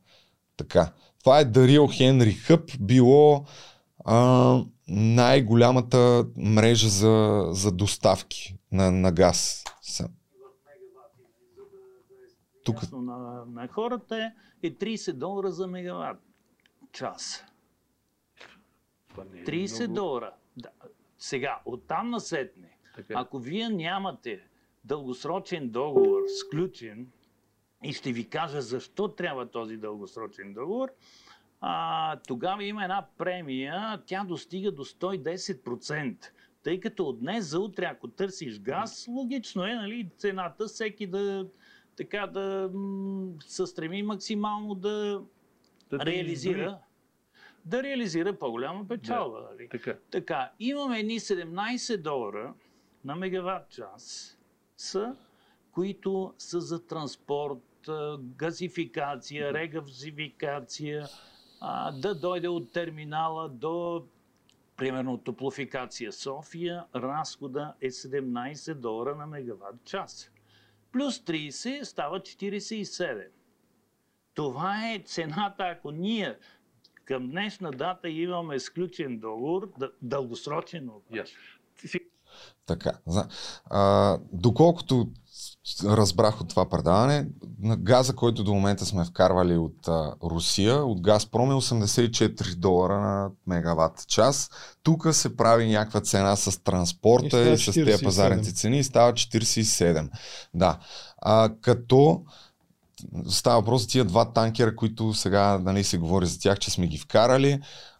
[0.57, 0.91] Така.
[1.19, 3.45] Това е Дарил Хенри Хъб, било
[4.05, 9.63] а, най-голямата мрежа за, за доставки на, на газ.
[12.63, 14.31] Тук на, на хората е
[14.63, 16.19] 30 долара за мегаватт
[16.91, 17.45] час.
[19.15, 20.33] 30 долара.
[20.57, 20.69] Да.
[21.17, 22.77] Сега, оттам насетне,
[23.13, 24.47] ако вие нямате
[24.83, 27.11] дългосрочен договор, сключен,
[27.83, 30.89] и ще ви кажа защо трябва този дългосрочен договор,
[31.61, 36.31] а, тогава има една премия, тя достига до 110%.
[36.63, 41.47] Тъй като от днес за утре, ако търсиш газ, логично е нали, цената всеки да,
[41.99, 42.71] така, да
[43.45, 45.23] се стреми максимално да,
[45.89, 46.77] Да реализира,
[47.65, 49.47] да реализира по-голяма печалба.
[49.51, 49.69] Нали?
[49.69, 49.95] Така.
[50.11, 52.53] Така, имаме едни 17 долара
[53.05, 54.37] на мегаватт час,
[54.77, 55.15] са,
[55.71, 57.89] които са за транспорт,
[58.19, 61.07] газификация, регазификация,
[61.61, 64.05] а, да дойде от терминала до,
[64.77, 70.31] примерно, топлофикация София, разхода е 17 долара на мегаватт час.
[70.91, 73.27] Плюс 30 става 47.
[74.33, 76.37] Това е цената, ако ние
[77.05, 81.35] Към днешна дата имаме сключен договор, дъ- дългосрочен обаче.
[82.65, 82.91] Така.
[83.69, 85.07] А, доколкото
[85.85, 87.27] разбрах от това предаване,
[87.61, 92.99] на газа, който до момента сме вкарвали от а, Русия, от Газпром е 84 долара
[92.99, 94.49] на мегаватт час.
[94.83, 98.03] Тук се прави някаква цена с И транспорта става и с тези 47.
[98.03, 100.09] пазарните цени и става 47.
[100.53, 100.79] Да.
[101.17, 102.21] А, като
[103.29, 106.87] става въпрос за тия два танкера, които сега нали, се говори за тях, че сме
[106.87, 107.59] ги вкарали.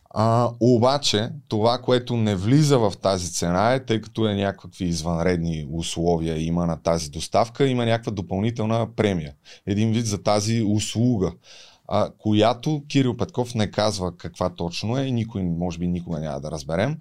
[0.10, 5.68] А, обаче, това, което не влиза в тази цена е, тъй като е някакви извънредни
[5.72, 9.34] условия има на тази доставка, има някаква допълнителна премия.
[9.66, 11.32] Един вид за тази услуга,
[11.88, 16.40] а, която Кирил Петков не казва каква точно е и никой, може би никога няма
[16.40, 16.98] да разберем,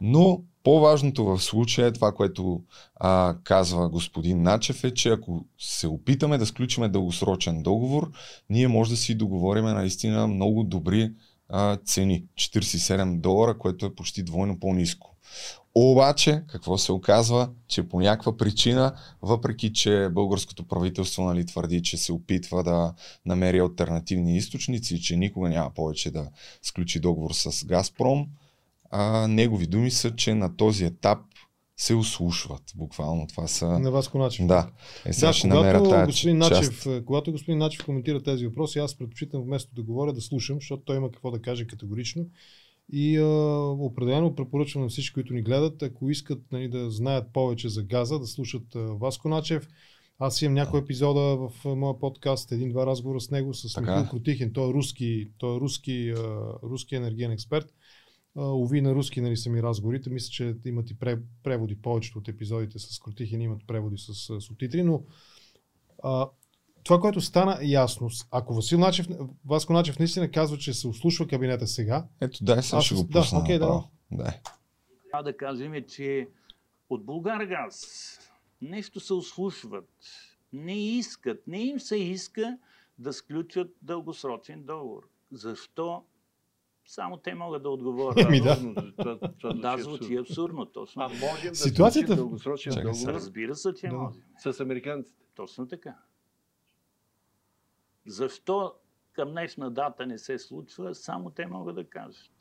[0.00, 2.60] но по-важното в случая е това, което
[2.96, 8.10] а, казва господин Начев е, че ако се опитаме да сключиме дългосрочен договор,
[8.50, 11.10] ние може да си договориме наистина много добри
[11.52, 12.24] а, цени.
[12.34, 15.16] 47 долара, което е почти двойно по-низко.
[15.74, 21.96] Обаче, какво се оказва, че по някаква причина, въпреки че българското правителство нали, твърди, че
[21.96, 22.94] се опитва да
[23.26, 26.30] намери альтернативни източници, че никога няма повече да
[26.62, 28.26] сключи договор с Газпром,
[28.90, 31.18] а, негови думи са, че на този етап
[31.82, 32.62] се услушват.
[32.76, 33.78] Буквално това са...
[33.78, 34.46] На Васко Начев.
[34.46, 34.70] Да,
[35.06, 36.38] е, сега Да, ще когато тази господин.
[36.38, 40.82] Начев, когато господин Начев коментира тези въпроси, аз предпочитам вместо да говоря да слушам, защото
[40.82, 42.26] той има какво да каже категорично.
[42.92, 43.24] И а,
[43.78, 48.18] определено препоръчвам на всички, които ни гледат, ако искат нали, да знаят повече за газа,
[48.18, 49.68] да слушат а, Васко Начев.
[50.18, 53.80] Аз имам някои епизода в моя подкаст, един-два разговора с него, с.
[53.80, 54.52] Михаил Крутихин.
[54.52, 57.66] Той е руски, той е руски, а, руски енергиен експерт.
[58.36, 60.10] Ови на руски нали, са ми разговорите.
[60.10, 61.82] Мисля, че имат и пре- преводи.
[61.82, 65.04] Повечето от епизодите с Крутихин имат преводи с субтитри, но
[66.02, 66.28] а,
[66.84, 69.06] това, което стана ясно, ако Васил Начев,
[69.46, 73.18] Васко Начев наистина казва, че се услушва кабинета сега, Ето, дай сега ще го да,
[73.18, 73.52] пусна да.
[73.52, 73.90] направо.
[74.12, 74.32] Дай.
[75.10, 76.28] Трябва да кажем, че
[76.90, 77.86] от Българгаз
[78.62, 79.88] нещо се ослушват.
[80.52, 82.58] Не искат, не им се иска
[82.98, 85.02] да сключат дългосрочен договор.
[85.32, 86.02] Защо?
[86.86, 88.18] Само те могат да отговорят.
[88.18, 88.56] Еми да.
[88.96, 90.20] Това, това Да, звучи абсурдно.
[90.20, 91.02] абсурдно, точно.
[91.02, 93.02] А можем да Ситуацията- дългосрочен Чакай сега.
[93.02, 93.94] договор Разбира се, че Да.
[93.94, 94.18] може.
[94.38, 95.22] с американците.
[95.34, 95.94] Точно така.
[98.06, 98.74] Защо
[99.12, 102.32] към днешна дата не се случва, само те могат да кажат.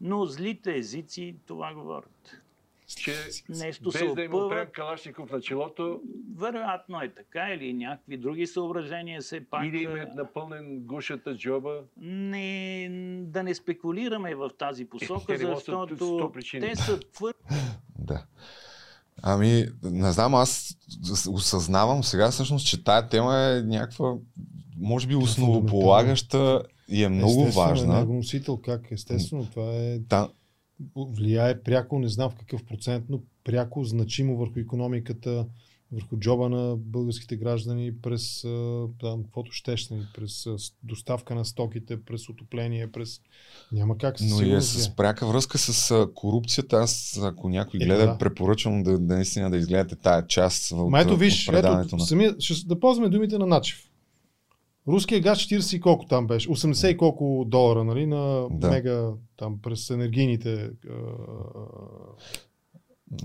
[0.00, 2.40] Но злите езици това говорят.
[2.88, 3.14] Че
[3.48, 4.46] Нещо се без да има опъва.
[4.46, 6.00] опрем Калашников на челото
[6.36, 9.66] Вероятно е така или някакви други съображения все пак.
[9.66, 11.80] или им е напълнен гушата джоба.
[11.96, 12.88] не,
[13.22, 17.38] да не спекулираме в тази посока, Е, да- защото те са твърде
[17.98, 18.24] Да.
[19.22, 20.78] Ами, не знам, аз
[21.28, 24.14] осъзнавам сега всъщност, че тая тема е някаква,
[24.78, 27.94] може би, основополагаща и е много естествено, е важна.
[27.94, 30.28] енергоносител, как естествено, това е Да,
[30.96, 35.46] влияе пряко, не знам в какъв процент, но пряко, значимо върху економиката,
[35.92, 38.42] върху джоба на българските граждани през
[39.00, 40.46] там, каквото щеш, нали, през
[40.82, 43.20] доставка на стоките, през отопление, през...
[43.72, 46.76] Няма как но и е с пряка връзка с корупцията.
[46.76, 48.18] Аз, ако някой Е, гледа, да.
[48.18, 52.00] препоръчвам да, наистина да изгледате тая част от, Ма ето виж, ето, на...
[52.00, 53.87] самия, ще, да ползваме думите на Начев.
[54.88, 56.48] Руския газ 40 и колко там беше?
[56.48, 58.70] 80 и колко долара, нали, на Да.
[58.70, 60.70] мега, там през енергийните.
[60.90, 60.94] а,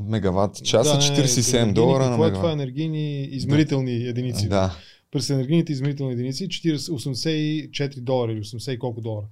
[0.01, 2.25] Мегаватт часа, да, не, 47 енергийни- долара на е това?
[2.25, 2.53] мегаватт.
[2.53, 4.49] Енергийни измерителни единици.
[4.49, 4.75] Да,
[5.11, 9.25] През енергийните измерителни единици 40, 84 долара или 80 и колко долара.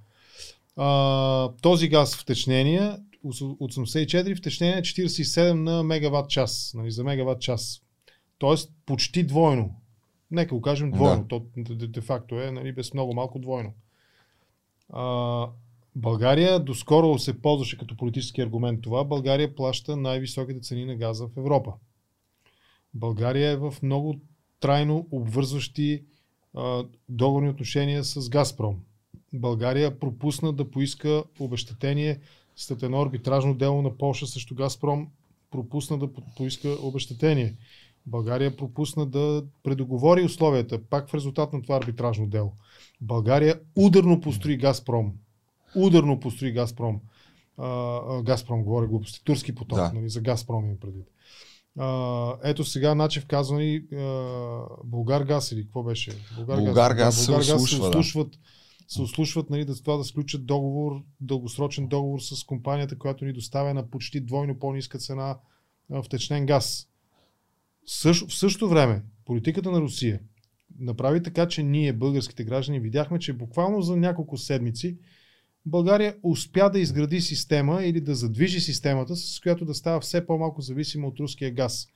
[0.76, 2.92] А, този газ в течнение,
[3.24, 7.82] 84 в течнение 47 на мегаватт час, нали, за мегаватт час.
[8.38, 9.70] Тоест почти двойно.
[10.32, 11.22] Нека го кажем двойно.
[11.22, 11.28] Да.
[11.28, 13.74] То де- де- де-факто е нали, без много малко двойно.
[14.90, 15.48] А,
[15.96, 19.04] България доскоро се ползваше като политически аргумент това.
[19.04, 21.74] България плаща най-високите цени на газа в Европа.
[22.94, 24.20] България е в много
[24.60, 26.04] трайно обвързващи
[26.54, 28.76] а, договорни отношения с Газпром.
[29.34, 32.20] България пропусна да поиска обещетение
[32.56, 35.08] след едно арбитражно дело на Польша срещу Газпром.
[35.52, 37.56] Пропусна да по- поиска обещетение.
[38.06, 42.54] България пропусна да предоговори условията, пак в резултат на това арбитражно дело.
[43.02, 45.14] България ударно построи Газпром.
[45.76, 47.00] Ударно построи Газпром.
[47.58, 49.24] А, а, Газпром, говоря глупости.
[49.24, 49.92] Турски поток, Да.
[49.94, 51.06] нали, за Газпром имам предвид.
[51.80, 53.82] А, ето сега Начев казва ни
[54.84, 56.12] Българ газ или какво беше?
[56.46, 58.38] Булгаргаз се ослушва, да.
[58.88, 63.74] се ослушват нали, да това да сключат договор, дългосрочен договор с компанията, която ни доставя
[63.74, 65.38] на почти двойно по-ниска цена
[66.04, 66.88] втечнен газ.
[67.86, 70.20] Също, в същото време, политиката на Русия
[70.80, 74.98] направи така, че ние, българските граждани, видяхме, че буквално за няколко седмици
[75.66, 80.62] България успя да изгради система или да задвижи системата, с която да става все по-малко
[80.62, 81.88] зависима от руския газ.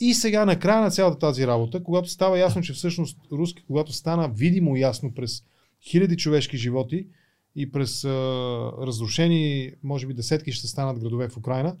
[0.00, 3.92] И сега, на края на цялата тази работа, когато става ясно, че всъщност руски, когато
[3.92, 5.42] стана видимо ясно през
[5.90, 7.06] хиляди човешки животи
[7.56, 8.08] и през а,
[8.86, 11.76] разрушени, може би десетки ще станат градове в Украина,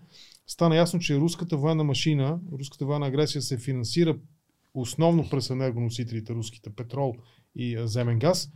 [0.52, 4.18] стана ясно, че руската военна машина, руската военна агресия се финансира
[4.74, 7.14] основно през енергоносителите, руските петрол
[7.56, 8.50] и земен газ.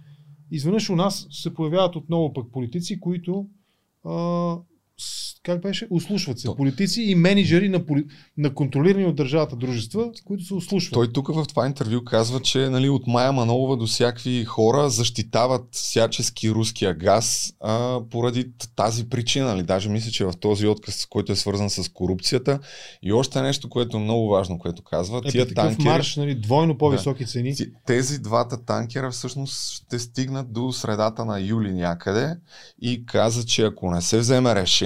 [0.51, 3.49] Изведнъж у нас се появяват отново пък политици, които
[5.42, 5.86] как беше?
[5.90, 6.47] Услушват се.
[6.47, 8.05] То- Политици и менеджери на, поли...
[8.36, 10.92] на контролирани от държавата дружества, които се услушват.
[10.92, 15.62] Той тук в това интервю казва, че нали, от Майя Манолова до всякакви хора защитават
[15.72, 19.47] всячески руския газ а, поради тази причина.
[19.47, 19.62] Нали.
[19.62, 22.59] Даже мисля, че в този отказ, който е свързан с корупцията.
[23.03, 25.20] И още нещо, което е много важно, което казва.
[25.24, 27.55] е, тия такъв танкери, марш, нали, двойно по-високи цени.
[27.55, 32.36] Ти- Тези двата танкера всъщност ще стигнат до средата на юли някъде
[32.82, 34.86] и каза, че ако не се вземе решение,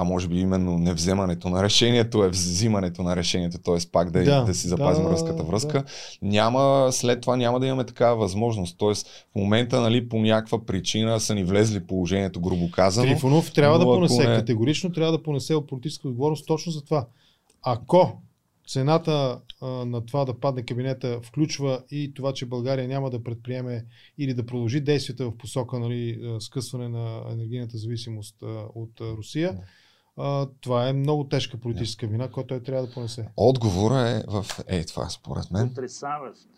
[0.00, 3.90] а може би именно не вземането на решението е взимането на решението, т.е.
[3.92, 5.84] пак да, Да, да, си запазим да, връзката връзка,
[6.22, 8.78] няма, след това няма да имаме такава възможност.
[8.78, 8.94] Т.е.
[8.94, 9.04] в
[9.36, 13.12] момента нали, по някаква причина са ни влезли положението, грубо казано.
[13.12, 17.06] Трифонов трябва да понесе, не- категорично трябва да понесе политическа отговорност точно за това.
[17.62, 18.18] Ако
[18.68, 23.86] цената а, на това да падне кабинета включва и това, че България няма да предприеме
[24.18, 29.58] или да продължи действията в посока нали, скъсване на енергийната зависимост а, от а, Русия,
[30.16, 33.28] а, това е много тежка политическа вина, която той трябва да понесе.
[33.36, 35.68] Отговора е в е това, според мен.
[35.68, 36.48] Потресаващ.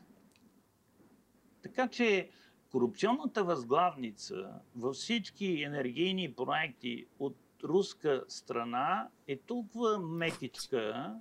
[1.63, 2.29] Така че
[2.71, 4.35] корупционната възглавница
[4.77, 11.15] във всички енергийни проекти от руска страна е толкова метичка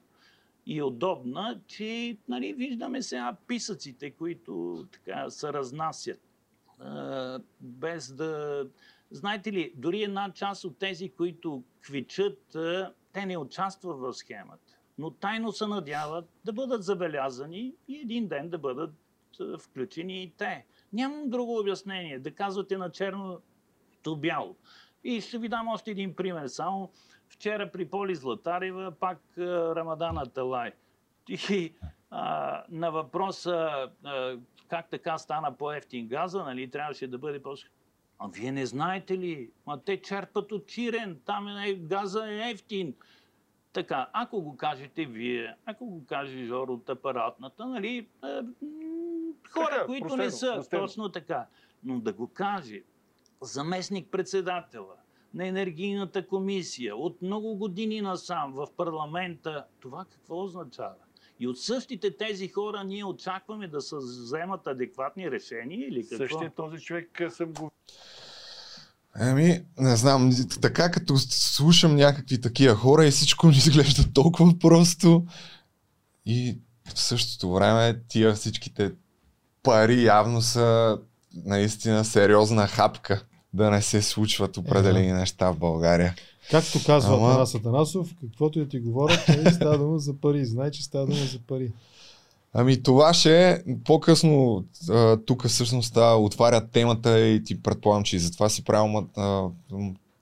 [0.69, 6.19] и удобна, че нали, виждаме сега писъците, които така се разнасят.
[6.79, 8.65] А, без да...
[9.11, 14.77] Знаете ли, дори една част от тези, които квичат, а, те не участват в схемата,
[14.97, 18.93] но тайно се надяват да бъдат забелязани и един ден да бъдат
[19.39, 20.65] а, включени и те.
[20.93, 22.19] Нямам друго обяснение.
[22.19, 24.55] Да казвате на черното бяло.
[25.03, 26.47] И ще ви дам още един пример.
[26.47, 26.91] Само
[27.29, 30.71] вчера при Поли Златарева, пак а, Рамадан Аталай.
[31.29, 31.73] И
[32.11, 37.55] а, на въпроса а, как така стана по-ефтин газа, нали, трябваше да бъде по
[38.19, 39.51] А вие не знаете ли?
[39.65, 42.95] Ма те черпат от Чирен, там е, газа е ефтин.
[43.73, 48.41] Така, ако го кажете вие, ако го каже Жор от апаратната, нали, е,
[49.49, 50.81] хора, Така, които простено, не са, простено.
[50.81, 51.47] точно така.
[51.83, 52.83] Но да го каже
[53.41, 54.95] заместник-председателя
[55.33, 60.95] на енергийната комисия от много години насам в парламента, това какво означава?
[61.39, 66.17] И от същите тези хора ние очакваме да се вземат адекватни решения или какво?
[66.17, 67.71] Същия този човек съм го
[69.19, 75.25] Еми, не знам, така като слушам някакви такива хора и всичко ми изглежда толкова просто
[76.25, 76.57] и
[76.95, 78.91] в същото време тия всичките
[79.63, 80.97] пари явно са
[81.45, 86.15] наистина сериозна хапка да не се случват определени неща в България.
[86.51, 90.45] Както казва Ама- Атанас Атанасов, каквото и да ти говорят, нали, става дума за пари.
[90.45, 91.71] Знай, че става дума за пари.
[92.53, 94.63] Ами това ще е по-късно
[95.25, 99.07] тук всъщност отварят темата и ти предполагам, че и затова си правил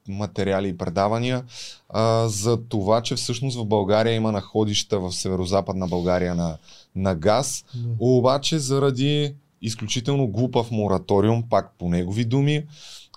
[0.07, 1.43] материали и предавания
[1.89, 6.57] а, за това, че всъщност в България има находища в северо-западна България на,
[6.95, 7.89] на газ, Да.
[7.99, 12.63] обаче заради изключително глупав мораториум, пак по негови думи,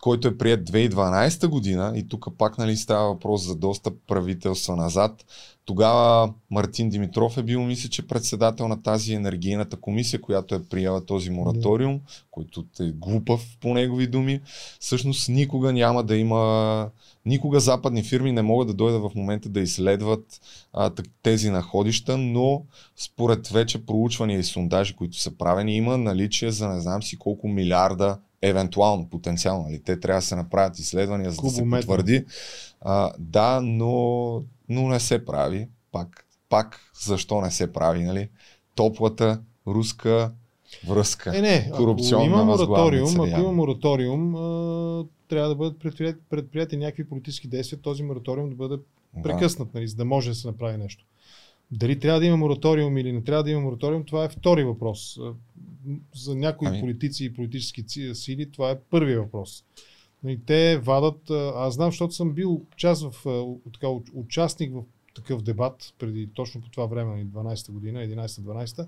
[0.01, 5.25] който е прият 2012 година и тук пак нали, става въпрос за доста правителства назад.
[5.65, 11.07] Тогава Мартин Димитров е бил, мисля, че председател на тази енергийната комисия, която е приела
[11.07, 14.41] този мораториум, който е глупав по негови думи.
[14.81, 16.91] Всъщност никога няма да има,
[17.27, 20.41] никога западни фирми не могат да дойдат в момента да изследват
[20.73, 20.91] а,
[21.23, 22.63] тези находища, но
[22.97, 27.49] според вече проучвания и сондажи, които са правени, има наличие за не знам си колко
[27.49, 29.65] милиарда евентуално, потенциално.
[29.65, 29.83] Нали?
[29.83, 32.25] Те трябва да се направят изследвания, за да се потвърди.
[32.81, 35.69] А, да, но, но не се прави.
[35.93, 38.05] Пак, пак защо не се прави?
[38.05, 38.29] Нали?
[38.75, 40.33] Топлата руска
[40.89, 41.39] връзка.
[41.39, 46.77] Е, не, ако Корупционна има мораториум, ако има мораториум, а, трябва да бъдат предприяти, предприяти
[46.77, 48.77] някакви политически действия, този мораториум да бъде
[49.23, 51.05] прекъснат, нали, за да може да се направи нещо.
[51.71, 55.19] Дали трябва да има мораториум или не трябва да има мораториум, това е втори въпрос.
[56.15, 59.65] За някои Ами- политици и политически сили това е първият въпрос.
[60.25, 63.15] Нали, Те вадат, аз знам, защото съм бил част в,
[63.73, 64.83] така, уч- участник в
[65.15, 68.87] такъв дебат преди точно по това време, нали, 12-та година, 11-12.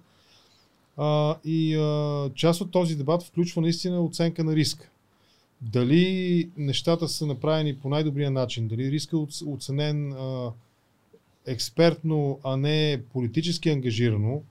[0.96, 4.88] А, и а, част от този дебат включва наистина оценка на риска.
[5.60, 10.52] Дали нещата са направени по най-добрия начин, дали риска е оценен а,
[11.46, 14.42] експертно, а не политически ангажирано,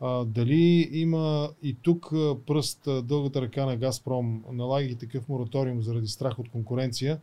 [0.00, 2.10] а, дали има и тук
[2.46, 7.20] пръст дългата ръка на Газпром, налагайки такъв мораториум заради страх от конкуренция,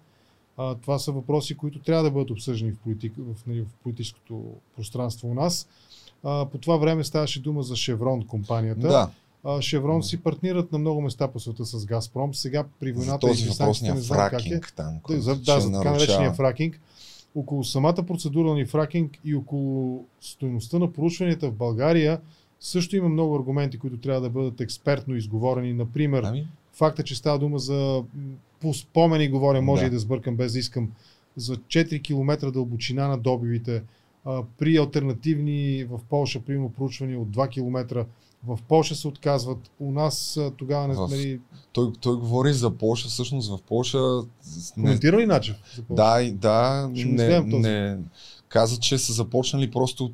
[0.57, 4.43] а, това са въпроси, които трябва да бъдат обсъждани в, политик, в, нали, в политическото
[4.75, 5.67] пространство у нас.
[6.23, 8.87] А, по това време ставаше дума за Шеврон компанията.
[8.87, 9.09] Да.
[9.61, 12.33] Шеврон си партнират на много места по света с Газпром.
[12.33, 14.61] Сега при войната и въпросния не знам как е.
[14.75, 14.99] там.
[15.09, 16.79] Да, за, да, за така наречения фракинг.
[17.35, 22.21] Около самата процедура на фракинг и около стоеността на проучванията в България
[22.63, 25.73] също има много аргументи, които трябва да бъдат експертно изговорени.
[25.73, 28.03] Например, Ами, факта, че става дума за
[28.61, 29.87] по спомени говоря, може Да.
[29.87, 30.89] и да сбъркам без да искам,
[31.35, 33.83] за 4 км дълбочина на добивите,
[34.25, 38.05] а, при альтернативни в Польша, примерно проучвания от 2 км,
[38.43, 39.71] в Польша се отказват.
[39.79, 41.39] У нас тогава не В- нали,
[41.73, 44.23] той, той говори за Польша, всъщност в Польша не,
[44.73, 45.55] коментира ли начин?
[45.89, 47.61] Да, да, Ще не, вземем този.
[47.61, 47.97] не,
[48.53, 50.11] каза, че са започнали просто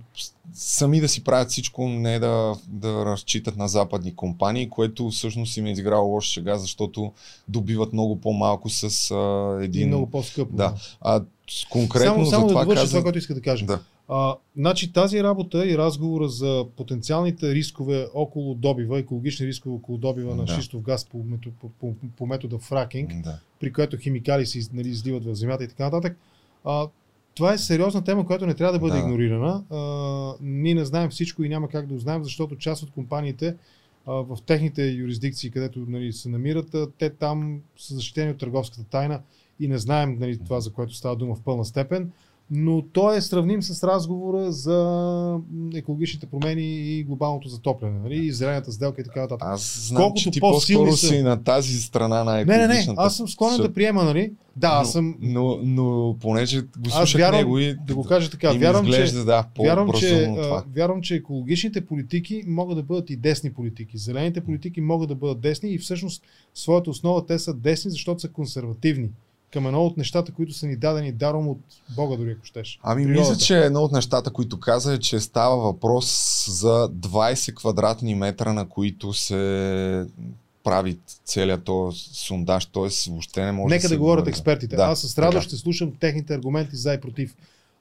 [0.53, 5.65] сами да си правят всичко, не да, да разчитат на западни компании, което всъщност им
[5.65, 7.11] е изиграло лоша шега, защото
[7.47, 9.87] добиват много по-малко с а, И един...
[9.87, 10.55] много по-скъпо.
[10.55, 10.75] Да.
[11.01, 11.23] А
[11.69, 12.91] конкретно само, само за да това довърша каза...
[12.91, 13.65] това, което иска да кажа.
[13.65, 13.79] Да.
[14.07, 20.35] А, значи тази работа и разговора за потенциалните рискове около добива, екологични рискове около добива
[20.35, 20.55] на Да.
[20.55, 21.23] шистов газ по,
[21.61, 23.39] по, по, по метода фракинг, Да.
[23.59, 26.17] при което химикали се нали, изливат в земята и така нататък.
[26.63, 26.87] А,
[27.39, 28.99] това е сериозна тема, която не трябва да бъде Да.
[28.99, 29.63] игнорирана.
[29.69, 33.55] А, ние не знаем всичко и няма как да узнаем, защото част от компаниите
[34.05, 39.21] а, в техните юрисдикции, където нали, се намират, те там са защитени от търговската тайна
[39.59, 42.11] и не знаем нали, това, за което става дума в пълна степен.
[42.51, 45.39] Но то е сравним с разговора за
[45.75, 49.47] екологичните промени и глобалното затопляне, нали, и зелената сделка и така нататък.
[49.51, 52.63] Аз знам, Колкото че ти по-скоро са- си на тази страна на Не, не, не,
[52.63, 53.01] екологичната.
[53.01, 54.31] аз съм склонен Съ- да приема, нали?
[54.55, 58.31] Да, аз съм, Но, но понеже го аз слушах вярвам, него и да го кажа
[58.31, 60.63] така, вярвам, че, изглежда, да, вярвам, че, това.
[60.75, 63.97] вярвам, че екологичните политики могат да бъдат и десни политики.
[63.97, 66.23] Зелените политики могат да бъдат десни и всъщност
[66.53, 69.07] в своята основа те са десни, защото са консервативни
[69.53, 71.59] към едно от нещата, които са ни дадени даром от
[71.95, 72.79] Бога, дори ако щеш.
[72.83, 73.29] Ами Природата.
[73.29, 76.05] мисля, че едно от нещата, които каза е, че става въпрос
[76.49, 80.05] за 20 квадратни метра, на които се
[80.63, 83.09] прави целият този сундаж, т.е.
[83.09, 84.29] въобще не може Нека да да говорят говори.
[84.29, 84.75] експертите.
[84.75, 87.35] Да, Аз с радост ще слушам техните аргументи за и против.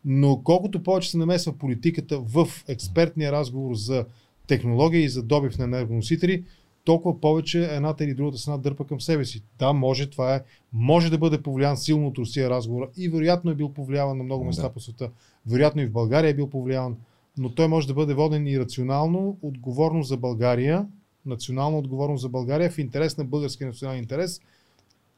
[0.05, 4.05] Но колкото повече се намесва политиката в експертния разговор за
[4.47, 6.45] технология и за добив на енергоносители,
[6.89, 9.43] толкова повече едната или другата страна дърпа към себе си.
[9.59, 13.55] Да, може, това е, може да бъде повлиян силно от Русия разговора и вероятно е
[13.55, 14.73] бил повлияван на много места Да.
[14.73, 15.11] по света.
[15.47, 16.97] Вероятно и в България е бил повлияван,
[17.39, 20.87] но той може да бъде воден и рационално, отговорно за България,
[21.27, 24.41] национално отговорно за България, в интерес на българския национален интерес,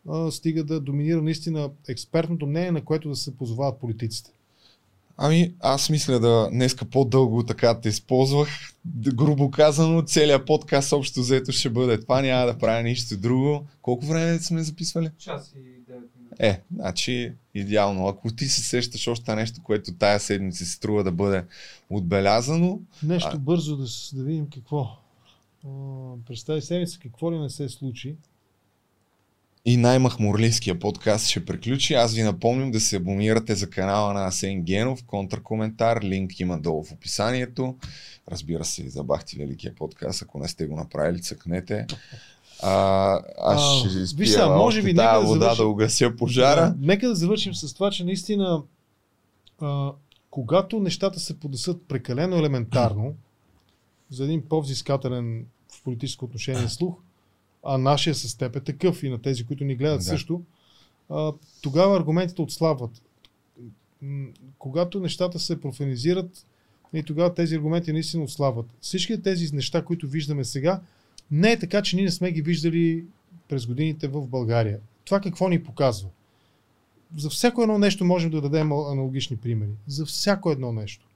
[0.09, 4.31] а, стига да доминира наистина експертното мнение, на което да се позовават политиците.
[5.23, 8.49] Ами, аз мисля да днеска по-дълго така те използвах.
[9.15, 12.23] Грубо казано, целият подкаст общо взето ще бъде това.
[12.23, 13.67] Няма да правя нищо друго.
[13.83, 15.11] Колко време сме записвали?
[15.19, 16.37] Час и 9 минути.
[16.39, 18.07] Е, значи идеално.
[18.07, 21.45] Ако ти се сещаш още нещо, което тая седмица се струва да бъде
[21.91, 24.89] отбелязано, Нещо А- бързо да, да видим какво.
[25.65, 25.69] А,
[26.27, 28.17] през тази седмица какво ли не се случи.
[29.65, 31.95] И най-махмурлийския подкаст ще приключи.
[31.95, 36.85] Аз ви напомням да се абонирате за канала на Асен Генов, контракоментар, линк има долу
[36.85, 37.77] в описанието.
[38.31, 41.87] Разбира се, и за Бахти Великия подкаст, ако не сте го направили, цъкнете.
[42.63, 42.73] А,
[43.39, 45.65] аз А, ще виж изпия сега, може още би нека да вода завършим.
[45.65, 46.61] да угася пожара.
[46.61, 48.63] Да, нека да завършим с това, че наистина
[49.61, 49.91] а,
[50.31, 53.15] когато нещата се поднесат прекалено елементарно
[54.11, 56.95] за един по-взискателен в политическо отношение слух,
[57.63, 60.05] а нашия с теб е такъв и на тези, които ни гледат Да.
[60.05, 60.43] също,
[61.11, 61.33] а,
[61.63, 63.03] тогава аргументите отслабват.
[64.59, 66.47] Когато нещата се профанизират,
[66.95, 68.67] и тогава тези аргументи наистина отслабват.
[68.81, 70.81] Всички тези неща, които виждаме сега,
[71.31, 73.05] не е така, че ние не сме ги виждали
[73.49, 74.79] през годините в България.
[75.05, 76.09] Това какво ни показва?
[77.17, 79.71] За всяко едно нещо можем да дадем аналогични примери.
[79.87, 81.07] За всяко едно нещо.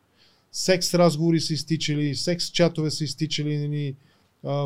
[0.53, 3.95] Секс разговори са изтичали, секс чатове са изтичали, нали,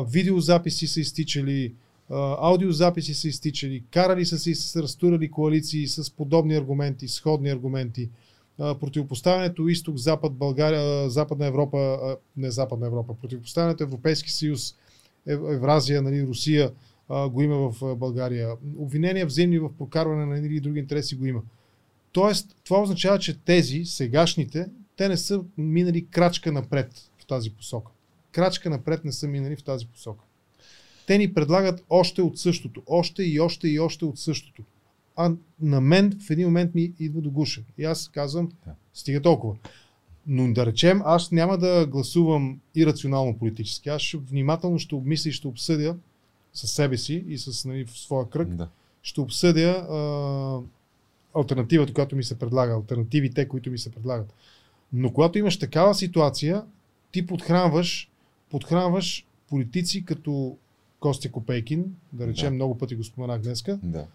[0.07, 1.73] видеозаписи са изтичали,
[2.41, 8.09] аудиозаписи са изтичали, карали са се и са разтурали коалиции с подобни аргументи, сходни аргументи.
[8.61, 11.99] А, противопоставянето изток-запад, България, Западна Европа,
[12.37, 14.75] не Западна Европа, противопоставянето Европейски съюз,
[15.27, 16.71] Ев- Евразия, нали, Русия,
[17.29, 18.49] го има в България.
[18.77, 21.41] Обвинения взаимни в прокарване на едни или други интереси го има.
[22.11, 24.65] Тоест, това означава, че тези, сегашните,
[24.97, 27.91] те не са минали крачка напред в тази посока.
[28.31, 30.25] Крачка напред не са минали в тази посока.
[31.07, 32.83] те ни предлагат още от същото.
[32.87, 34.63] Още и още и още от същото.
[35.15, 35.31] А
[35.61, 37.61] на мен в един момент ми идва до гуша.
[37.77, 38.51] И аз казвам,
[38.93, 39.55] стига толкова.
[40.27, 43.89] Но да речем, аз няма да гласувам ирационално политически.
[43.89, 45.97] Аз ще, внимателно ще обмисля и ще обсъдя
[46.53, 48.69] със себе си и с нали, в своя кръг Да.
[49.01, 50.59] ще обсъдя а,
[51.39, 54.33] альтернативата, която ми се предлага, альтернативите, които ми се предлагат.
[54.93, 56.63] Но когато имаш такава ситуация,
[57.11, 58.11] ти подхранваш,
[58.49, 60.57] подхранваш политици като
[60.99, 62.55] Костя Копейкин, да речем, Да.
[62.55, 64.05] много пъти го споменах днеска, Да.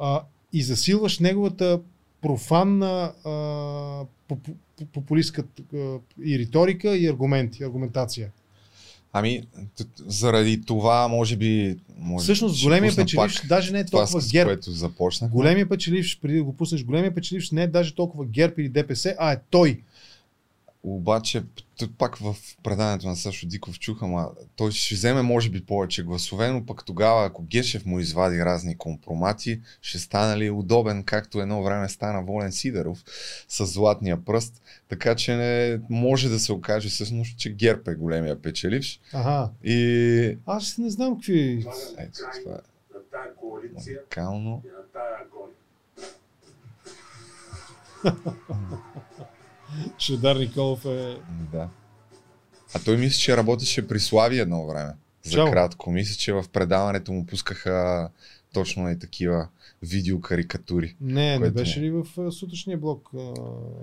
[0.00, 0.22] а,
[0.52, 1.80] и засилваш неговата
[2.22, 3.30] профанна а,
[4.28, 4.54] попу-
[4.92, 5.44] популистка
[5.74, 5.76] а,
[6.24, 8.30] и риторика и аргументи, аргументация.
[9.14, 9.42] Ами,
[9.98, 11.78] заради това, може би...
[11.98, 14.48] Може, Всъщност, големия печеливш даже не е толкова с ГЕРБ.
[14.50, 15.30] което започнах.
[15.30, 19.14] Големия печеливш, преди да го пуснеш, големия печеливш не е даже толкова ГЕРБ или ДПС,
[19.18, 19.80] а е той.
[20.84, 21.42] Обаче,
[21.78, 26.02] тук пак в предаването на Сашо Диков чуха, ма той ще вземе може би повече
[26.02, 31.40] гласове, но пък тогава, ако Гешев му извади разни компромати, ще стане ли удобен, както
[31.40, 33.04] едно време стана Волен Сидеров
[33.48, 34.62] с златния пръст.
[34.88, 39.00] Така че не може да се окаже всъщност, че ГЕРБ е големия печеливш.
[39.12, 39.50] Ага.
[39.64, 41.66] И Аз не знам какви...
[41.98, 42.58] ето, това е
[48.04, 49.01] На
[49.98, 51.16] Шедар Николов е...
[51.52, 51.68] Да.
[52.74, 54.92] А той мисля, че работеше при Слави едно време.
[55.24, 55.50] За Чао.
[55.50, 55.90] кратко.
[55.90, 58.08] Мисля, че в предаването му пускаха
[58.54, 59.48] точно и такива
[59.82, 60.96] видеокарикатури.
[61.00, 63.18] Не, не Което- беше ли в а, сутрешния блок а,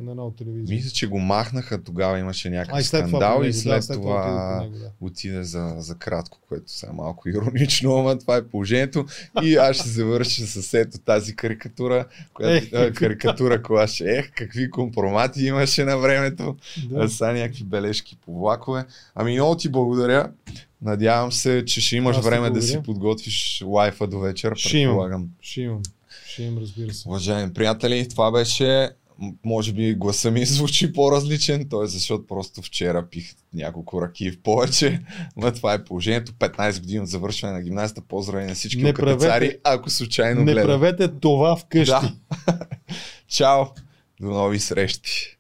[0.01, 0.76] на една от телевизия?
[0.76, 3.93] Мисля, че го махнаха, тогава имаше а, някакъв това, скандал по и него, след да,
[3.93, 4.91] това него, да.
[5.01, 9.05] отиде за, за кратко, което сега е малко иронично, ама това е положението.
[9.43, 14.31] И аз ще завърша с ето тази карикатура, която, Ех, е, карикатура, която ще ех,
[14.35, 16.57] какви компромати имаше на времето.
[16.89, 17.09] Да.
[17.09, 18.85] Са някакви бележки по влакове.
[19.15, 20.31] Ами много ти благодаря.
[20.81, 24.53] Надявам се, че ще имаш Аз време да си подготвиш лайфа до вечер.
[24.56, 25.30] Ще имам.
[25.41, 25.81] Ще имам.
[26.27, 27.07] Ще имам, разбира се.
[27.07, 28.89] Уважаеми приятели, това беше,
[29.45, 31.88] може би гласа ми звучи по-различен, т.е.
[31.88, 35.01] защото просто вчера пих няколко ръки в повече,
[35.38, 36.31] но това е положението.
[36.31, 38.01] 15 години от завършване на гимназията.
[38.01, 41.91] Поздрави на всички Не правете- ако случайно Не правете това вкъщи.
[41.91, 42.14] Да.
[43.27, 43.64] Чао!
[44.22, 45.39] До нови срещи!